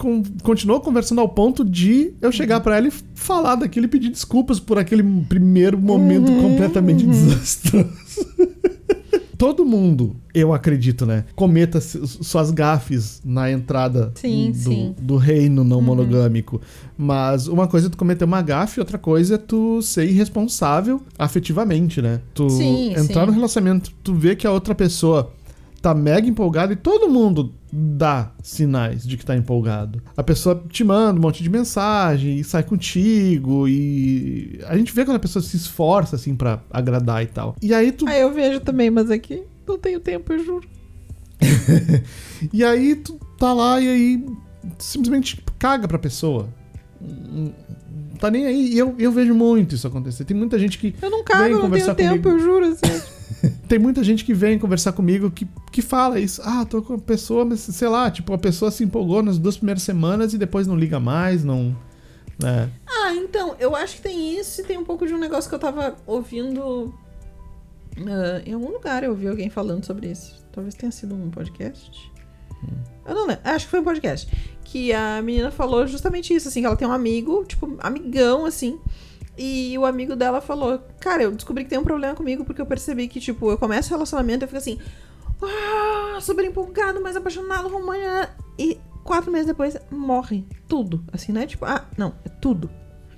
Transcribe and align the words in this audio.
con- 0.00 0.22
continuou 0.42 0.80
conversando 0.80 1.20
ao 1.20 1.28
ponto 1.28 1.62
de 1.64 2.14
eu 2.22 2.32
chegar 2.32 2.60
pra 2.60 2.78
ela 2.78 2.88
e 2.88 2.92
falar 3.14 3.54
daquilo 3.56 3.84
e 3.84 3.88
pedir 3.88 4.08
desculpas 4.08 4.58
por 4.58 4.78
aquele 4.78 5.02
primeiro 5.28 5.78
momento 5.78 6.32
completamente 6.40 7.06
desastroso. 7.06 7.86
Todo 9.36 9.64
mundo, 9.64 10.16
eu 10.34 10.52
acredito, 10.52 11.06
né? 11.06 11.24
Cometa 11.34 11.80
su- 11.80 12.06
suas 12.06 12.50
gafes 12.50 13.22
na 13.24 13.50
entrada 13.50 14.12
Sim, 14.14 14.50
do, 14.52 14.58
sim. 14.58 14.94
do 15.00 15.16
reino 15.16 15.64
não 15.64 15.80
monogâmico. 15.80 16.60
Mas 16.96 17.46
uma 17.48 17.66
coisa 17.66 17.86
é 17.86 17.90
tu 17.90 17.96
cometer 17.96 18.24
uma 18.26 18.42
gafe, 18.42 18.80
outra 18.80 18.98
coisa 18.98 19.36
é 19.36 19.38
tu 19.38 19.80
ser 19.80 20.04
irresponsável 20.06 21.00
afetivamente, 21.18 22.02
né? 22.02 22.20
Tu 22.34 22.50
Sim, 22.50 22.92
entrar 22.94 23.24
no 23.26 23.32
relacionamento, 23.32 23.90
tu 24.04 24.12
vê 24.14 24.36
que 24.36 24.46
a 24.46 24.52
outra 24.52 24.74
pessoa 24.74 25.32
tá 25.80 25.94
mega 25.94 26.28
empolgada 26.28 26.74
e 26.74 26.76
todo 26.76 27.08
mundo 27.08 27.50
dá 27.72 28.32
sinais 28.42 29.06
de 29.06 29.16
que 29.16 29.24
tá 29.24 29.36
empolgado. 29.36 30.02
A 30.16 30.22
pessoa 30.22 30.62
te 30.68 30.82
manda 30.82 31.18
um 31.18 31.22
monte 31.22 31.42
de 31.42 31.48
mensagem 31.48 32.38
e 32.38 32.44
sai 32.44 32.62
contigo 32.62 33.68
e 33.68 34.58
a 34.66 34.76
gente 34.76 34.92
vê 34.92 35.04
quando 35.04 35.16
a 35.16 35.20
pessoa 35.20 35.42
se 35.42 35.56
esforça 35.56 36.16
assim 36.16 36.34
pra 36.34 36.60
agradar 36.70 37.22
e 37.22 37.26
tal. 37.26 37.54
E 37.62 37.72
aí 37.72 37.92
tu 37.92 38.06
Ah, 38.08 38.16
eu 38.16 38.32
vejo 38.32 38.60
também, 38.60 38.90
mas 38.90 39.10
aqui 39.10 39.42
não 39.66 39.78
tenho 39.78 40.00
tempo, 40.00 40.32
eu 40.32 40.44
juro. 40.44 40.68
E 42.52 42.64
aí 42.64 42.96
tu 42.96 43.20
tá 43.38 43.52
lá 43.52 43.80
e 43.80 43.88
aí 43.88 44.26
simplesmente 44.78 45.42
caga 45.58 45.86
pra 45.86 45.98
pessoa. 45.98 46.48
Tá 48.18 48.30
nem 48.30 48.46
aí. 48.46 48.74
E 48.74 48.78
eu, 48.78 48.94
eu 48.98 49.12
vejo 49.12 49.34
muito 49.34 49.74
isso 49.74 49.86
acontecer. 49.86 50.24
Tem 50.24 50.36
muita 50.36 50.58
gente 50.58 50.78
que. 50.78 50.94
Eu 51.00 51.10
não 51.10 51.24
cago, 51.24 51.44
eu 51.44 51.62
não 51.62 51.70
tenho 51.70 51.94
tempo, 51.94 52.22
comigo. 52.22 52.28
eu 52.30 52.38
juro. 52.38 52.66
Assim. 52.66 53.02
Tem 53.68 53.78
muita 53.78 54.02
gente 54.02 54.24
que 54.24 54.34
vem 54.34 54.58
conversar 54.58 54.92
comigo 54.92 55.30
que, 55.30 55.46
que 55.70 55.82
fala 55.82 56.20
isso. 56.20 56.40
Ah, 56.44 56.64
tô 56.64 56.82
com 56.82 56.94
a 56.94 56.98
pessoa, 56.98 57.44
mas 57.44 57.60
sei 57.60 57.88
lá, 57.88 58.10
tipo, 58.10 58.32
a 58.32 58.38
pessoa 58.38 58.70
se 58.70 58.84
empolgou 58.84 59.22
nas 59.22 59.38
duas 59.38 59.56
primeiras 59.56 59.82
semanas 59.82 60.34
e 60.34 60.38
depois 60.38 60.66
não 60.66 60.76
liga 60.76 61.00
mais, 61.00 61.44
não. 61.44 61.76
né? 62.38 62.70
Ah, 62.86 63.14
então, 63.14 63.56
eu 63.58 63.74
acho 63.74 63.96
que 63.96 64.02
tem 64.02 64.38
isso 64.38 64.60
e 64.60 64.64
tem 64.64 64.78
um 64.78 64.84
pouco 64.84 65.06
de 65.06 65.14
um 65.14 65.18
negócio 65.18 65.48
que 65.48 65.54
eu 65.54 65.58
tava 65.58 65.96
ouvindo. 66.06 66.92
ah, 67.98 68.42
em 68.44 68.52
algum 68.52 68.70
lugar 68.70 69.04
eu 69.04 69.10
ouvi 69.10 69.28
alguém 69.28 69.50
falando 69.50 69.84
sobre 69.84 70.10
isso. 70.10 70.44
Talvez 70.52 70.74
tenha 70.74 70.92
sido 70.92 71.14
um 71.14 71.30
podcast. 71.30 72.10
Eu 73.06 73.14
não 73.14 73.26
lembro. 73.26 73.42
Acho 73.44 73.64
que 73.64 73.70
foi 73.70 73.80
um 73.80 73.84
podcast. 73.84 74.30
Que 74.64 74.92
a 74.92 75.20
menina 75.22 75.50
falou 75.50 75.86
justamente 75.86 76.34
isso, 76.34 76.48
assim, 76.48 76.60
que 76.60 76.66
ela 76.66 76.76
tem 76.76 76.86
um 76.86 76.92
amigo, 76.92 77.44
tipo, 77.44 77.76
amigão, 77.80 78.44
assim. 78.44 78.78
E 79.42 79.78
o 79.78 79.86
amigo 79.86 80.14
dela 80.14 80.40
falou: 80.42 80.78
Cara, 81.00 81.22
eu 81.22 81.32
descobri 81.32 81.64
que 81.64 81.70
tem 81.70 81.78
um 81.78 81.82
problema 81.84 82.14
comigo 82.14 82.44
porque 82.44 82.60
eu 82.60 82.66
percebi 82.66 83.08
que, 83.08 83.18
tipo, 83.18 83.50
eu 83.50 83.56
começo 83.56 83.88
o 83.88 83.92
relacionamento 83.96 84.42
e 84.42 84.44
eu 84.44 84.48
fico 84.48 84.58
assim, 84.58 84.78
ah, 85.42 86.18
super 86.20 86.44
empolgado, 86.44 87.00
mais 87.00 87.16
apaixonado, 87.16 87.68
romântico. 87.68 88.32
E 88.58 88.78
quatro 89.02 89.32
meses 89.32 89.46
depois 89.46 89.76
morre 89.90 90.44
tudo. 90.68 91.02
Assim, 91.10 91.32
né? 91.32 91.46
Tipo, 91.46 91.64
ah, 91.64 91.86
não, 91.96 92.14
é 92.24 92.28
tudo. 92.28 92.68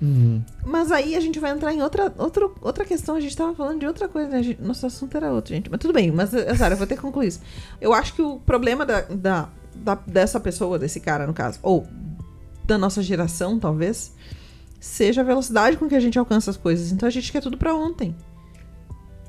Uhum. 0.01 0.41
Mas 0.65 0.91
aí 0.91 1.15
a 1.15 1.19
gente 1.19 1.39
vai 1.39 1.51
entrar 1.51 1.73
em 1.73 1.81
outra, 1.81 2.13
outra, 2.17 2.49
outra 2.61 2.85
questão. 2.85 3.15
A 3.15 3.19
gente 3.19 3.35
tava 3.35 3.53
falando 3.53 3.79
de 3.79 3.85
outra 3.87 4.07
coisa, 4.07 4.29
né? 4.29 4.43
Gente- 4.43 4.61
Nosso 4.61 4.85
assunto 4.85 5.15
era 5.17 5.31
outro, 5.31 5.53
gente. 5.53 5.69
Mas 5.69 5.79
tudo 5.79 5.93
bem, 5.93 6.11
mas, 6.11 6.29
Sara, 6.57 6.73
eu 6.73 6.77
vou 6.77 6.87
ter 6.87 6.95
que 6.95 7.01
concluir 7.01 7.27
isso. 7.27 7.41
Eu 7.81 7.93
acho 7.93 8.13
que 8.13 8.21
o 8.21 8.39
problema 8.39 8.85
da, 8.85 9.01
da, 9.01 9.49
da- 9.75 9.95
dessa 10.07 10.39
pessoa, 10.39 10.79
desse 10.79 10.99
cara, 10.99 11.27
no 11.27 11.33
caso, 11.33 11.59
ou 11.61 11.85
da 12.65 12.77
nossa 12.77 13.01
geração, 13.01 13.59
talvez, 13.59 14.13
seja 14.83 15.21
a 15.21 15.23
velocidade 15.23 15.77
com 15.77 15.87
que 15.87 15.95
a 15.95 15.99
gente 15.99 16.19
alcança 16.19 16.51
as 16.51 16.57
coisas. 16.57 16.91
Então 16.91 17.07
a 17.07 17.09
gente 17.09 17.31
quer 17.31 17.41
tudo 17.41 17.57
pra 17.57 17.73
ontem. 17.73 18.13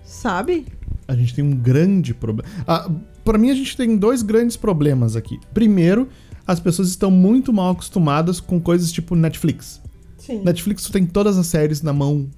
Sabe? 0.05 0.67
A 1.07 1.15
gente 1.15 1.33
tem 1.33 1.45
um 1.45 1.55
grande 1.55 2.13
problema. 2.13 2.53
Ah, 2.67 2.91
para 3.25 3.39
mim, 3.39 3.51
a 3.51 3.55
gente 3.55 3.77
tem 3.77 3.97
dois 3.97 4.21
grandes 4.21 4.57
problemas 4.57 5.15
aqui. 5.15 5.39
Primeiro, 5.55 6.09
as 6.45 6.59
pessoas 6.59 6.89
estão 6.89 7.09
muito 7.09 7.53
mal 7.53 7.71
acostumadas 7.71 8.41
com 8.41 8.61
coisas 8.61 8.91
tipo 8.91 9.15
Netflix. 9.15 9.81
Sim. 10.19 10.43
Netflix 10.43 10.83
tu 10.83 10.93
tem 10.93 11.07
todas 11.07 11.39
as 11.39 11.47
séries 11.47 11.83
na 11.83 11.93
mão 11.93 12.29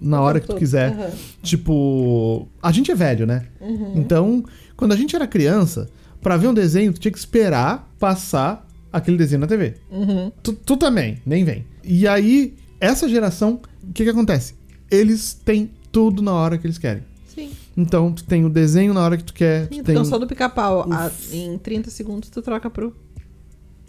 na 0.00 0.20
hora 0.20 0.40
que 0.40 0.48
tu 0.48 0.56
quiser. 0.56 1.14
Tipo, 1.44 2.48
a 2.60 2.72
gente 2.72 2.90
é 2.90 2.94
velho, 2.96 3.24
né? 3.24 3.46
Então, 3.94 4.44
quando 4.76 4.90
a 4.90 4.96
gente 4.96 5.14
era 5.14 5.28
criança, 5.28 5.88
pra 6.20 6.36
ver 6.36 6.48
um 6.48 6.54
desenho, 6.54 6.92
tu 6.92 6.98
tinha 6.98 7.12
que 7.12 7.18
esperar 7.18 7.88
passar 8.00 8.66
aquele 8.92 9.16
desenho 9.16 9.42
na 9.42 9.46
TV. 9.46 9.74
Uhum. 9.92 10.32
Tu, 10.42 10.52
tu 10.52 10.76
também, 10.76 11.22
nem 11.24 11.44
vem. 11.44 11.64
E 11.84 12.08
aí, 12.08 12.54
essa 12.80 13.08
geração, 13.08 13.60
o 13.82 13.92
que 13.92 14.04
que 14.04 14.10
acontece? 14.10 14.54
Eles 14.90 15.34
têm 15.34 15.70
tudo 15.90 16.22
na 16.22 16.32
hora 16.32 16.58
que 16.58 16.66
eles 16.66 16.78
querem. 16.78 17.02
Sim. 17.34 17.50
Então, 17.76 18.12
tu 18.12 18.24
tem 18.24 18.44
o 18.44 18.50
desenho 18.50 18.94
na 18.94 19.00
hora 19.00 19.16
que 19.16 19.24
tu 19.24 19.34
quer. 19.34 19.68
Sim, 19.68 19.82
tu 19.82 19.84
tem... 19.84 20.20
do 20.20 20.26
pica-pau. 20.26 20.86
Ah, 20.90 21.10
Em 21.32 21.58
30 21.58 21.90
segundos 21.90 22.28
tu 22.28 22.42
troca 22.42 22.70
pro. 22.70 22.94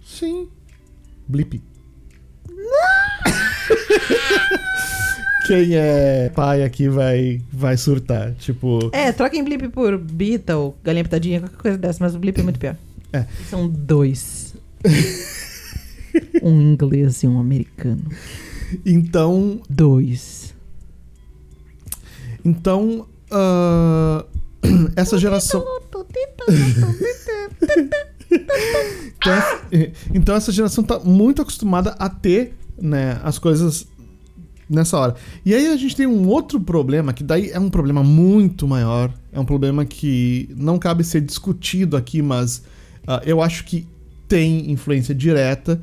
Sim. 0.05 0.47
Blip. 1.27 1.61
Quem 5.47 5.75
é 5.75 6.29
pai 6.29 6.63
aqui 6.63 6.89
vai, 6.89 7.39
vai 7.53 7.77
surtar. 7.77 8.33
Tipo, 8.33 8.89
É, 8.91 9.11
troca 9.11 9.37
em 9.37 9.43
blip 9.43 9.67
por 9.69 9.95
bita 9.97 10.57
ou 10.57 10.75
galinha 10.83 11.03
pitadinha, 11.03 11.39
qualquer 11.41 11.57
coisa 11.57 11.77
dessa, 11.77 12.03
mas 12.03 12.15
o 12.15 12.19
blip 12.19 12.39
é 12.39 12.43
muito 12.43 12.59
pior. 12.59 12.75
É. 13.13 13.25
São 13.47 13.67
dois. 13.67 14.55
um 16.41 16.59
inglês 16.61 17.21
e 17.21 17.27
um 17.27 17.39
americano. 17.39 18.03
Então. 18.85 19.61
Dois. 19.69 20.53
Então. 22.43 23.07
ah, 23.31 24.25
essa 24.95 25.17
geração. 25.17 25.63
Então 29.17 29.33
essa, 29.33 29.61
então 30.13 30.35
essa 30.35 30.51
geração 30.51 30.83
tá 30.83 30.99
muito 30.99 31.41
acostumada 31.41 31.91
a 31.97 32.09
ter, 32.09 32.53
né, 32.79 33.19
as 33.23 33.39
coisas 33.39 33.87
nessa 34.69 34.97
hora. 34.97 35.15
E 35.45 35.53
aí 35.53 35.67
a 35.67 35.77
gente 35.77 35.95
tem 35.95 36.05
um 36.05 36.27
outro 36.27 36.59
problema, 36.59 37.13
que 37.13 37.23
daí 37.23 37.49
é 37.49 37.59
um 37.59 37.69
problema 37.69 38.03
muito 38.03 38.67
maior, 38.67 39.11
é 39.31 39.39
um 39.39 39.45
problema 39.45 39.85
que 39.85 40.49
não 40.55 40.77
cabe 40.77 41.03
ser 41.03 41.21
discutido 41.21 41.95
aqui, 41.95 42.21
mas 42.21 42.63
ah, 43.07 43.21
eu 43.25 43.41
acho 43.41 43.63
que 43.65 43.87
tem 44.27 44.71
influência 44.71 45.13
direta, 45.13 45.81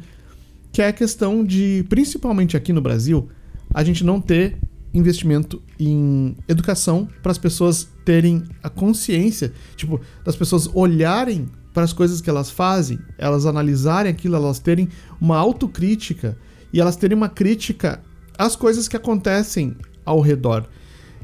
que 0.72 0.80
é 0.80 0.88
a 0.88 0.92
questão 0.92 1.44
de, 1.44 1.84
principalmente 1.88 2.56
aqui 2.56 2.72
no 2.72 2.80
Brasil, 2.80 3.28
a 3.72 3.84
gente 3.84 4.02
não 4.02 4.20
ter 4.20 4.58
investimento 4.94 5.62
em 5.78 6.36
educação 6.48 7.08
para 7.22 7.32
as 7.32 7.38
pessoas 7.38 7.88
terem 8.04 8.42
a 8.62 8.68
consciência, 8.68 9.52
tipo, 9.76 10.00
das 10.24 10.34
pessoas 10.34 10.68
olharem 10.74 11.48
para 11.72 11.84
as 11.84 11.92
coisas 11.92 12.20
que 12.20 12.28
elas 12.28 12.50
fazem, 12.50 12.98
elas 13.16 13.46
analisarem 13.46 14.10
aquilo, 14.10 14.36
elas 14.36 14.58
terem 14.58 14.88
uma 15.20 15.36
autocrítica 15.36 16.36
e 16.72 16.80
elas 16.80 16.96
terem 16.96 17.16
uma 17.16 17.28
crítica 17.28 18.02
às 18.36 18.56
coisas 18.56 18.88
que 18.88 18.96
acontecem 18.96 19.76
ao 20.04 20.20
redor. 20.20 20.66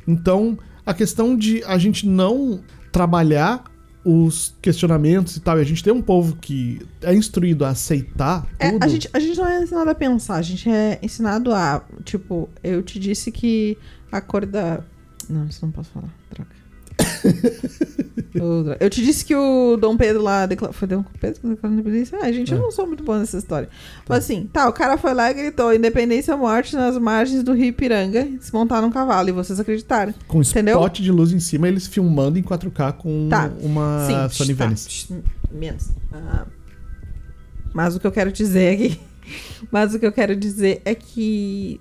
Então, 0.07 0.59
a 0.87 0.95
questão 0.95 1.37
de 1.37 1.63
a 1.65 1.77
gente 1.77 2.07
não 2.07 2.61
trabalhar 2.91 3.65
os 4.11 4.55
questionamentos 4.63 5.37
e 5.37 5.41
tal, 5.41 5.59
e 5.59 5.61
a 5.61 5.65
gente 5.65 5.85
tem 5.85 5.93
um 5.93 6.01
povo 6.01 6.35
que 6.37 6.81
é 7.03 7.15
instruído 7.15 7.63
a 7.67 7.71
aceitar 7.71 8.47
É, 8.59 8.71
a, 8.81 8.89
gente, 8.89 9.11
a 9.13 9.19
gente 9.19 9.37
não 9.37 9.47
é 9.47 9.63
ensinado 9.63 9.91
a 9.91 9.95
pensar, 9.95 10.37
a 10.37 10.43
gente 10.43 10.67
é 10.67 10.99
ensinado 11.03 11.53
a. 11.53 11.85
Tipo, 12.05 12.49
eu 12.65 12.83
te 12.83 12.99
disse 12.99 13.31
que 13.31 13.77
a 14.11 14.23
cor 14.23 14.47
da. 14.47 14.83
Não, 15.29 15.47
isso 15.47 15.65
não 15.65 15.71
posso 15.71 15.91
falar. 15.91 16.09
Troca. 16.31 16.58
Eu 18.81 18.89
te 18.91 19.03
disse 19.03 19.25
que 19.25 19.34
o 19.34 19.77
Dom 19.77 19.97
Pedro 19.97 20.23
lá. 20.23 20.47
Decla... 20.47 20.73
Foi 20.73 20.87
Dom 20.87 21.03
Pedro 21.21 21.41
que 21.41 21.47
declarou 21.49 21.77
independência? 21.79 22.19
Ah, 22.23 22.31
gente, 22.31 22.53
eu 22.53 22.59
É. 22.59 22.61
não 22.61 22.71
sou 22.71 22.87
muito 22.87 23.03
boa 23.03 23.19
nessa 23.19 23.37
história. 23.39 23.69
Mas 24.09 24.19
assim, 24.25 24.49
tá, 24.53 24.69
o 24.69 24.73
cara 24.73 24.97
foi 24.97 25.12
lá 25.15 25.31
e 25.31 25.34
gritou: 25.34 25.75
independência 25.75 26.34
ou 26.34 26.41
morte 26.41 26.77
nas 26.77 26.97
margens 26.99 27.43
do 27.43 27.53
Rio 27.53 27.67
Ipiranga, 27.67 28.29
se 28.41 28.53
montar 28.53 28.81
num 28.81 28.91
cavalo, 28.91 29.29
e 29.29 29.33
vocês 29.33 29.59
acreditaram. 29.59 30.15
com 30.29 30.39
um 30.39 30.43
entendeu? 30.43 30.79
spot 30.79 31.01
de 31.01 31.11
luz 31.11 31.33
em 31.33 31.41
cima, 31.41 31.67
eles 31.69 31.87
filmando 31.87 32.39
em 32.39 32.43
4K 32.43 32.93
com 32.93 33.29
Tá. 33.29 33.50
uma 33.61 34.06
Sim, 34.06 34.29
Sony 34.37 34.55
tá, 34.55 34.65
Venice. 34.67 35.09
Menos. 35.50 35.89
Ah, 36.12 36.47
mas 37.75 37.97
o 37.97 38.00
que 38.00 38.06
eu 38.06 38.12
quero 38.12 38.31
dizer 38.31 38.75
aqui. 38.75 39.00
Mas 39.70 39.93
o 39.94 39.99
que 39.99 40.06
eu 40.06 40.12
quero 40.12 40.35
dizer 40.35 40.81
é 40.87 40.94
que 40.94 41.79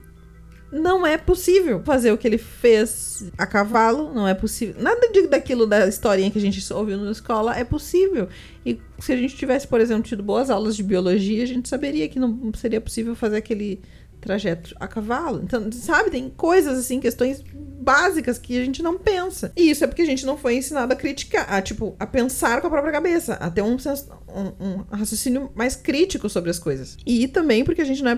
não 0.77 1.05
é 1.05 1.17
possível 1.17 1.81
fazer 1.83 2.11
o 2.11 2.17
que 2.17 2.27
ele 2.27 2.37
fez 2.37 3.29
a 3.37 3.45
cavalo, 3.45 4.13
não 4.13 4.27
é 4.27 4.33
possível. 4.33 4.81
Nada 4.81 5.09
de, 5.11 5.27
daquilo 5.27 5.65
da 5.65 5.87
historinha 5.87 6.31
que 6.31 6.37
a 6.37 6.41
gente 6.41 6.73
ouviu 6.73 6.97
na 6.97 7.11
escola 7.11 7.57
é 7.57 7.63
possível. 7.63 8.29
E 8.65 8.79
se 8.99 9.11
a 9.11 9.17
gente 9.17 9.35
tivesse, 9.35 9.67
por 9.67 9.81
exemplo, 9.81 10.03
tido 10.03 10.23
boas 10.23 10.49
aulas 10.49 10.75
de 10.75 10.83
biologia, 10.83 11.43
a 11.43 11.47
gente 11.47 11.67
saberia 11.67 12.07
que 12.07 12.19
não 12.19 12.51
seria 12.55 12.79
possível 12.79 13.15
fazer 13.15 13.37
aquele 13.37 13.81
trajeto 14.27 14.75
a 14.79 14.87
cavalo. 14.87 15.41
Então, 15.43 15.71
sabe, 15.71 16.11
tem 16.11 16.29
coisas 16.29 16.77
assim, 16.77 16.99
questões 16.99 17.41
básicas 17.79 18.37
que 18.37 18.59
a 18.59 18.65
gente 18.65 18.83
não 18.83 18.97
pensa. 18.97 19.51
E 19.55 19.69
isso 19.69 19.83
é 19.83 19.87
porque 19.87 20.01
a 20.01 20.05
gente 20.05 20.25
não 20.25 20.37
foi 20.37 20.57
ensinado 20.57 20.91
a 20.91 20.95
criticar, 20.95 21.45
a 21.51 21.61
tipo, 21.61 21.95
a 21.97 22.05
pensar 22.05 22.59
com 22.59 22.67
a 22.67 22.69
própria 22.69 22.91
cabeça, 22.91 23.35
a 23.35 23.49
ter 23.49 23.61
um, 23.61 23.77
um- 23.77 24.65
um 24.65 24.77
raciocínio 24.91 25.49
mais 25.55 25.75
crítico 25.77 26.27
sobre 26.29 26.49
as 26.49 26.59
coisas. 26.59 26.97
E 27.05 27.27
também 27.29 27.63
porque 27.63 27.81
a 27.81 27.85
gente 27.85 28.03
não 28.03 28.11
é, 28.11 28.17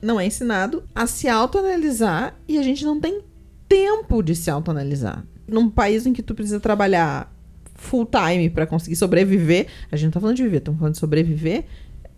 não 0.00 0.20
é 0.20 0.26
ensinado 0.26 0.84
a 0.94 1.06
se 1.08 1.26
autoanalisar 1.28 2.36
e 2.46 2.56
a 2.56 2.62
gente 2.62 2.84
não 2.84 3.00
tem 3.00 3.20
tempo 3.68 4.22
de 4.22 4.34
se 4.36 4.48
autoanalisar. 4.50 5.24
Num 5.48 5.68
país 5.68 6.06
em 6.06 6.12
que 6.12 6.22
tu 6.22 6.34
precisa 6.34 6.60
trabalhar 6.60 7.34
full 7.74 8.06
time 8.06 8.48
pra 8.48 8.66
conseguir 8.66 8.94
sobreviver, 8.96 9.66
a 9.90 9.96
gente 9.96 10.04
não 10.06 10.12
tá 10.12 10.20
falando 10.20 10.36
de 10.36 10.42
viver, 10.44 10.58
estamos 10.58 10.78
falando 10.78 10.94
de 10.94 11.00
sobreviver, 11.00 11.64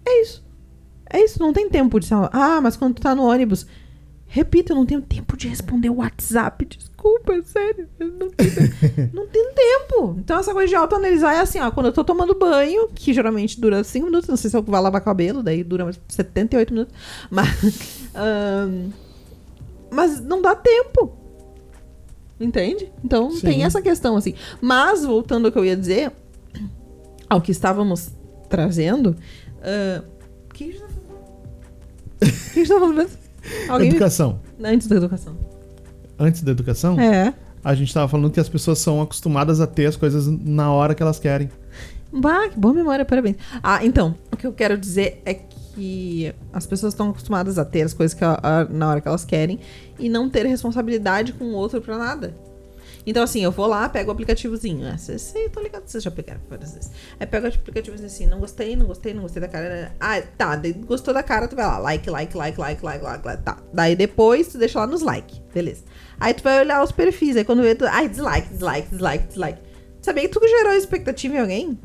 é 0.04 0.22
isso. 0.22 0.44
É 1.12 1.22
isso, 1.22 1.38
não 1.38 1.52
tem 1.52 1.68
tempo 1.68 2.00
de. 2.00 2.08
Ah, 2.32 2.60
mas 2.62 2.76
quando 2.76 2.94
tu 2.94 3.02
tá 3.02 3.14
no 3.14 3.24
ônibus. 3.24 3.66
Repito, 4.26 4.72
eu 4.72 4.76
não 4.76 4.86
tenho 4.86 5.02
tempo 5.02 5.36
de 5.36 5.46
responder 5.46 5.90
o 5.90 5.96
WhatsApp. 5.96 6.64
Desculpa, 6.64 7.34
é 7.34 7.42
sério. 7.42 7.86
Não, 8.00 8.30
tenho, 8.30 8.50
não 9.12 9.26
tenho 9.26 9.52
tempo. 9.52 10.16
Então, 10.18 10.38
essa 10.38 10.54
coisa 10.54 10.68
de 10.68 10.74
autoanalisar 10.74 11.34
é 11.34 11.40
assim, 11.40 11.60
ó. 11.60 11.70
Quando 11.70 11.86
eu 11.86 11.92
tô 11.92 12.02
tomando 12.02 12.34
banho, 12.34 12.88
que 12.94 13.12
geralmente 13.12 13.60
dura 13.60 13.84
5 13.84 14.06
minutos, 14.06 14.30
não 14.30 14.38
sei 14.38 14.48
se 14.48 14.56
eu 14.56 14.62
vou 14.62 14.80
lavar 14.80 15.02
cabelo, 15.02 15.42
daí 15.42 15.62
dura 15.62 15.90
78 16.08 16.72
minutos. 16.72 16.94
Mas. 17.30 18.08
Um, 18.14 18.90
mas 19.90 20.20
não 20.20 20.40
dá 20.40 20.54
tempo. 20.54 21.12
Entende? 22.40 22.90
Então 23.04 23.30
Sim. 23.30 23.42
tem 23.42 23.64
essa 23.64 23.82
questão, 23.82 24.16
assim. 24.16 24.34
Mas, 24.60 25.04
voltando 25.04 25.46
ao 25.46 25.52
que 25.52 25.58
eu 25.58 25.64
ia 25.66 25.76
dizer, 25.76 26.10
ao 27.28 27.42
que 27.42 27.52
estávamos 27.52 28.10
trazendo. 28.48 29.14
Uh, 29.58 30.04
o 30.50 30.54
que 30.54 30.81
O 32.52 32.52
que 32.52 32.60
a 32.60 32.62
gente 32.62 32.68
tá 32.68 32.78
falando 32.78 32.96
mesmo? 32.96 33.18
Alguém 33.68 33.88
educação. 33.88 34.40
Me... 34.58 34.68
Antes 34.68 34.86
da 34.86 34.96
educação. 34.96 35.36
Antes 36.18 36.42
da 36.42 36.52
educação? 36.52 37.00
É. 37.00 37.34
A 37.64 37.74
gente 37.74 37.88
estava 37.88 38.08
falando 38.08 38.30
que 38.30 38.40
as 38.40 38.48
pessoas 38.48 38.78
são 38.78 39.00
acostumadas 39.00 39.60
a 39.60 39.66
ter 39.66 39.86
as 39.86 39.96
coisas 39.96 40.26
na 40.26 40.72
hora 40.72 40.94
que 40.94 41.02
elas 41.02 41.18
querem. 41.18 41.48
Bah, 42.12 42.48
que 42.48 42.58
boa 42.58 42.74
memória, 42.74 43.04
parabéns. 43.04 43.36
Ah, 43.62 43.84
então, 43.84 44.14
o 44.30 44.36
que 44.36 44.46
eu 44.46 44.52
quero 44.52 44.76
dizer 44.76 45.22
é 45.24 45.34
que 45.34 46.32
as 46.52 46.66
pessoas 46.66 46.92
estão 46.92 47.10
acostumadas 47.10 47.58
a 47.58 47.64
ter 47.64 47.82
as 47.82 47.94
coisas 47.94 48.14
que, 48.14 48.24
a, 48.24 48.66
na 48.68 48.90
hora 48.90 49.00
que 49.00 49.08
elas 49.08 49.24
querem 49.24 49.58
e 49.98 50.08
não 50.08 50.28
ter 50.28 50.44
responsabilidade 50.46 51.32
com 51.32 51.44
o 51.44 51.52
outro 51.52 51.80
para 51.80 51.96
nada. 51.96 52.34
Então, 53.04 53.22
assim, 53.22 53.42
eu 53.42 53.50
vou 53.50 53.66
lá, 53.66 53.88
pego 53.88 54.10
o 54.10 54.12
aplicativozinho. 54.12 54.86
Ah, 54.86 54.96
vocês, 54.96 55.34
tô 55.52 55.60
ligado, 55.60 55.86
vocês 55.86 56.02
já 56.02 56.10
pegaram 56.10 56.40
várias 56.48 56.74
vezes. 56.74 56.90
Aí 57.18 57.26
pego 57.26 57.46
o 57.46 57.48
aplicativozinho 57.48 58.06
assim, 58.06 58.26
não 58.26 58.38
gostei, 58.38 58.76
não 58.76 58.86
gostei, 58.86 59.12
não 59.12 59.22
gostei 59.22 59.40
da 59.40 59.48
cara. 59.48 59.92
Ah, 59.98 60.22
tá, 60.22 60.60
gostou 60.86 61.12
da 61.12 61.22
cara, 61.22 61.48
tu 61.48 61.56
vai 61.56 61.66
lá, 61.66 61.78
like, 61.78 62.08
like, 62.08 62.36
like, 62.36 62.58
like, 62.60 62.84
like, 62.84 63.04
like, 63.04 63.26
like, 63.26 63.42
tá. 63.42 63.58
Daí 63.72 63.96
depois 63.96 64.48
tu 64.48 64.58
deixa 64.58 64.78
lá 64.78 64.86
nos 64.86 65.02
like, 65.02 65.40
beleza. 65.52 65.82
Aí 66.20 66.32
tu 66.32 66.42
vai 66.42 66.60
olhar 66.60 66.82
os 66.82 66.92
perfis, 66.92 67.36
aí 67.36 67.44
quando 67.44 67.62
vê, 67.62 67.74
tu, 67.74 67.84
ai, 67.86 68.08
dislike, 68.08 68.48
dislike, 68.48 68.88
dislike, 68.88 69.26
dislike. 69.26 69.62
Sabia 70.00 70.28
que 70.28 70.28
tu 70.28 70.46
gerou 70.46 70.72
expectativa 70.72 71.34
em 71.34 71.40
alguém? 71.40 71.80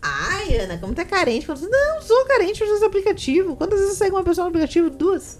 Ai, 0.00 0.56
Ana, 0.58 0.78
como 0.78 0.94
tu 0.94 1.00
é 1.00 1.04
carente? 1.04 1.46
Não, 1.48 2.02
sou 2.02 2.24
carente 2.26 2.64
dos 2.64 2.82
aplicativos. 2.82 3.56
Quantas 3.56 3.80
vezes 3.80 4.00
eu 4.00 4.10
com 4.10 4.16
uma 4.16 4.22
pessoa 4.22 4.44
no 4.44 4.50
aplicativo? 4.50 4.90
Duas. 4.90 5.38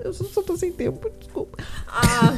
Eu 0.00 0.12
só 0.12 0.42
tô 0.42 0.56
sem 0.56 0.72
tempo, 0.72 1.10
desculpa. 1.18 1.62
Ah, 1.86 2.36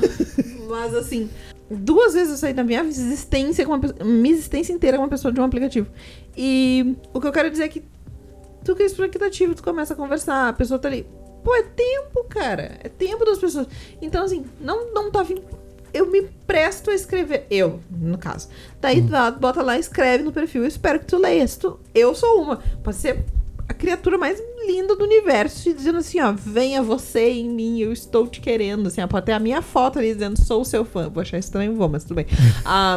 mas 0.69 0.95
assim, 0.95 1.31
duas 1.71 2.15
vezes 2.15 2.31
eu 2.31 2.37
saí 2.37 2.53
da 2.53 2.65
minha 2.65 2.83
existência 2.83 3.65
com 3.65 3.73
uma 3.73 3.81
pessoa, 3.81 4.05
minha 4.05 4.35
existência 4.35 4.73
inteira 4.73 4.97
com 4.97 5.05
uma 5.05 5.09
pessoa 5.09 5.33
de 5.33 5.41
um 5.41 5.45
aplicativo. 5.45 5.89
E 6.37 6.97
o 7.13 7.21
que 7.21 7.27
eu 7.27 7.33
quero 7.33 7.51
dizer 7.51 7.65
é 7.65 7.69
que 7.69 7.85
tu 8.65 8.75
cria 8.75 8.89
aplicativo, 8.89 9.55
tu 9.55 9.63
começa 9.63 9.95
a 9.95 9.97
conversar, 9.97 10.49
a 10.49 10.53
pessoa 10.53 10.79
tá 10.79 10.89
ali. 10.89 11.07
Pô, 11.43 11.55
é 11.55 11.63
tempo, 11.63 12.25
cara. 12.29 12.79
É 12.85 12.89
tempo 12.89 13.25
das 13.25 13.39
pessoas. 13.39 13.67
Então, 14.01 14.25
assim, 14.25 14.45
não, 14.61 14.93
não 14.93 15.11
tá 15.11 15.23
vindo. 15.23 15.43
Eu 15.93 16.07
me 16.07 16.23
presto 16.47 16.91
a 16.91 16.95
escrever. 16.95 17.47
Eu, 17.51 17.81
no 17.91 18.19
caso. 18.19 18.49
Daí 18.81 19.01
hum. 19.01 19.09
tu 19.09 19.41
bota 19.41 19.63
lá, 19.63 19.79
escreve 19.79 20.23
no 20.23 20.33
perfil. 20.33 20.63
Eu 20.63 20.69
espero 20.69 21.01
que 21.01 21.07
tu 21.07 21.17
leia. 21.17 21.47
Tu, 21.49 21.81
eu 21.95 22.15
sou 22.15 22.43
uma. 22.43 22.59
Pode 22.83 22.97
ser 22.97 23.25
a 23.71 23.73
criatura 23.73 24.19
mais 24.19 24.43
linda 24.67 24.97
do 24.97 25.05
universo 25.05 25.63
te 25.63 25.73
dizendo 25.73 25.99
assim, 25.99 26.19
ó, 26.21 26.33
venha 26.33 26.83
você 26.83 27.31
em 27.31 27.49
mim, 27.49 27.79
eu 27.79 27.93
estou 27.93 28.27
te 28.27 28.41
querendo, 28.41 28.89
assim, 28.89 29.01
ó, 29.01 29.07
pode 29.07 29.27
ter 29.27 29.33
a 29.33 29.39
minha 29.39 29.63
foto 29.63 30.01
ali 30.01 30.13
dizendo, 30.13 30.37
sou 30.45 30.65
seu 30.65 30.85
fã. 30.85 31.09
Vou 31.09 31.21
achar 31.21 31.39
estranho, 31.39 31.77
vou, 31.77 31.89
mas 31.89 32.03
tudo 32.03 32.17
bem. 32.17 32.27
Ah, 32.65 32.97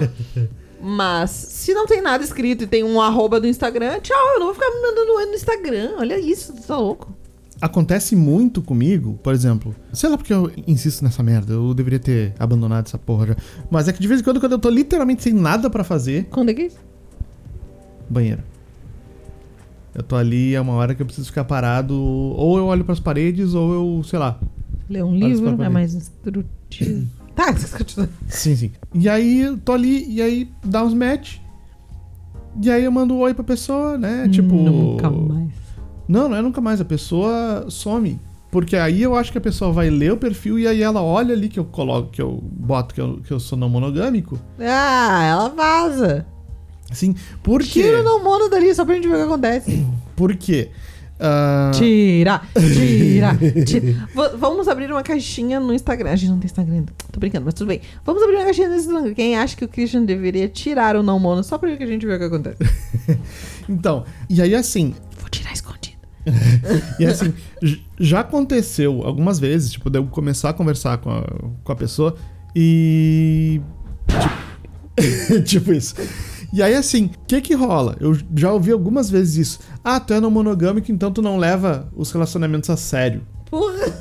mas, 0.81 1.29
se 1.29 1.73
não 1.73 1.85
tem 1.85 2.01
nada 2.01 2.23
escrito 2.23 2.63
e 2.63 2.67
tem 2.67 2.83
um 2.83 2.99
arroba 2.99 3.39
do 3.39 3.47
Instagram, 3.47 3.99
tchau, 4.01 4.17
eu 4.33 4.39
não 4.39 4.47
vou 4.47 4.55
ficar 4.55 4.69
me 4.71 4.81
mandando 4.81 5.13
no 5.13 5.35
Instagram, 5.35 5.93
olha 5.97 6.19
isso, 6.19 6.53
tá 6.67 6.75
louco. 6.75 7.13
Acontece 7.61 8.15
muito 8.15 8.61
comigo, 8.61 9.19
por 9.21 9.31
exemplo, 9.31 9.75
sei 9.93 10.09
lá 10.09 10.17
porque 10.17 10.33
eu 10.33 10.51
insisto 10.67 11.03
nessa 11.03 11.21
merda, 11.21 11.53
eu 11.53 11.73
deveria 11.73 11.99
ter 11.99 12.33
abandonado 12.39 12.87
essa 12.87 12.97
porra 12.97 13.27
já, 13.27 13.35
mas 13.69 13.87
é 13.87 13.93
que 13.93 14.01
de 14.01 14.07
vez 14.07 14.21
em 14.21 14.23
quando, 14.23 14.39
quando 14.39 14.53
eu 14.53 14.59
tô 14.59 14.69
literalmente 14.69 15.21
sem 15.21 15.33
nada 15.33 15.69
para 15.69 15.83
fazer... 15.83 16.25
Quando 16.31 16.49
é 16.49 16.53
que 16.55 16.61
é 16.63 16.65
isso? 16.65 16.79
Banheiro. 18.09 18.43
Eu 19.95 20.01
tô 20.01 20.15
ali, 20.15 20.55
é 20.55 20.61
uma 20.61 20.73
hora 20.73 20.95
que 20.95 21.01
eu 21.01 21.05
preciso 21.05 21.27
ficar 21.27 21.43
parado. 21.43 21.95
Ou 21.95 22.57
eu 22.57 22.65
olho 22.65 22.83
pras 22.83 22.99
paredes, 22.99 23.53
ou 23.53 23.73
eu, 23.73 24.03
sei 24.03 24.17
lá. 24.17 24.39
Ler 24.89 25.03
um 25.03 25.15
livro 25.15 25.61
é 25.61 25.69
mais 25.69 25.93
instrutivo. 25.93 27.07
tá, 27.35 27.53
Sim, 28.27 28.55
sim. 28.55 28.71
E 28.93 29.07
aí 29.07 29.41
eu 29.41 29.57
tô 29.57 29.71
ali, 29.73 30.05
e 30.09 30.21
aí 30.21 30.49
dá 30.63 30.83
uns 30.83 30.93
match. 30.93 31.37
E 32.61 32.69
aí 32.69 32.83
eu 32.83 32.91
mando 32.91 33.13
um 33.13 33.19
oi 33.19 33.33
pra 33.33 33.43
pessoa, 33.43 33.97
né? 33.97 34.27
Tipo. 34.29 34.55
Nunca 34.55 35.09
mais. 35.09 35.51
Não, 36.07 36.27
não 36.29 36.37
é 36.37 36.41
nunca 36.41 36.61
mais. 36.61 36.81
A 36.81 36.85
pessoa 36.85 37.65
some. 37.69 38.19
Porque 38.51 38.75
aí 38.75 39.01
eu 39.01 39.15
acho 39.15 39.31
que 39.31 39.37
a 39.39 39.41
pessoa 39.41 39.71
vai 39.71 39.89
ler 39.89 40.13
o 40.13 40.17
perfil 40.17 40.59
e 40.59 40.67
aí 40.67 40.83
ela 40.83 41.01
olha 41.01 41.33
ali 41.33 41.49
que 41.49 41.59
eu 41.59 41.65
coloco, 41.65 42.11
que 42.11 42.21
eu 42.21 42.39
boto 42.43 42.93
que 42.93 43.01
eu, 43.01 43.19
que 43.21 43.31
eu 43.31 43.39
sou 43.39 43.57
não 43.57 43.67
monogâmico. 43.67 44.39
Ah, 44.59 45.23
ela 45.23 45.49
vaza. 45.49 46.27
Assim, 46.93 47.15
por 47.41 47.61
quê? 47.61 47.81
Tira 47.81 48.03
o 48.03 48.23
mono 48.23 48.47
dali 48.47 48.73
só 48.73 48.85
pra 48.85 48.93
gente 48.93 49.07
ver 49.07 49.15
o 49.15 49.17
que 49.17 49.23
acontece. 49.23 49.85
Por 50.15 50.35
quê? 50.35 50.69
Uh... 51.19 51.71
Tira, 51.71 52.41
tira, 52.53 53.37
tira. 53.65 54.09
vamos 54.37 54.67
abrir 54.67 54.91
uma 54.91 55.01
caixinha 55.01 55.59
no 55.59 55.73
Instagram. 55.73 56.11
A 56.11 56.15
gente 56.15 56.29
não 56.29 56.37
tem 56.37 56.45
Instagram 56.45 56.75
ainda. 56.75 56.93
Tô 57.11 57.19
brincando, 57.19 57.45
mas 57.45 57.55
tudo 57.55 57.67
bem. 57.67 57.81
Vamos 58.05 58.21
abrir 58.21 58.35
uma 58.35 58.45
caixinha 58.45 58.69
no 58.69 58.75
Instagram. 58.75 59.13
Quem 59.15 59.35
acha 59.35 59.55
que 59.55 59.65
o 59.65 59.67
Christian 59.67 60.03
deveria 60.03 60.47
tirar 60.47 60.95
o 60.95 61.01
não 61.01 61.17
mono 61.17 61.43
só 61.43 61.57
pra 61.57 61.69
ver 61.69 61.77
que 61.77 61.83
a 61.83 61.87
gente 61.87 62.05
vê 62.05 62.13
o 62.13 62.19
que 62.19 62.25
acontece? 62.25 62.57
então, 63.67 64.05
e 64.29 64.39
aí 64.39 64.53
assim. 64.53 64.93
Vou 65.17 65.29
tirar 65.29 65.51
escondido. 65.51 65.97
e 66.99 67.05
assim, 67.05 67.33
já 67.99 68.19
aconteceu 68.19 69.01
algumas 69.03 69.39
vezes, 69.39 69.71
tipo, 69.71 69.89
de 69.89 69.97
eu 69.97 70.05
começar 70.05 70.49
a 70.49 70.53
conversar 70.53 70.99
com 70.99 71.09
a, 71.09 71.23
com 71.63 71.71
a 71.71 71.75
pessoa 71.75 72.15
e. 72.55 73.61
Tipo, 74.95 75.41
tipo 75.43 75.73
isso. 75.73 75.95
E 76.53 76.61
aí, 76.61 76.75
assim, 76.75 77.05
o 77.05 77.25
que 77.25 77.41
que 77.41 77.55
rola? 77.55 77.97
Eu 77.99 78.15
já 78.35 78.53
ouvi 78.53 78.71
algumas 78.71 79.09
vezes 79.09 79.47
isso. 79.47 79.59
Ah, 79.83 79.99
tu 79.99 80.13
é 80.13 80.19
não 80.19 80.29
monogâmico, 80.29 80.91
então 80.91 81.11
tu 81.11 81.19
não 81.19 81.35
leva 81.35 81.89
os 81.95 82.11
relacionamentos 82.11 82.69
a 82.69 82.77
sério. 82.77 83.23
Porra! 83.49 83.91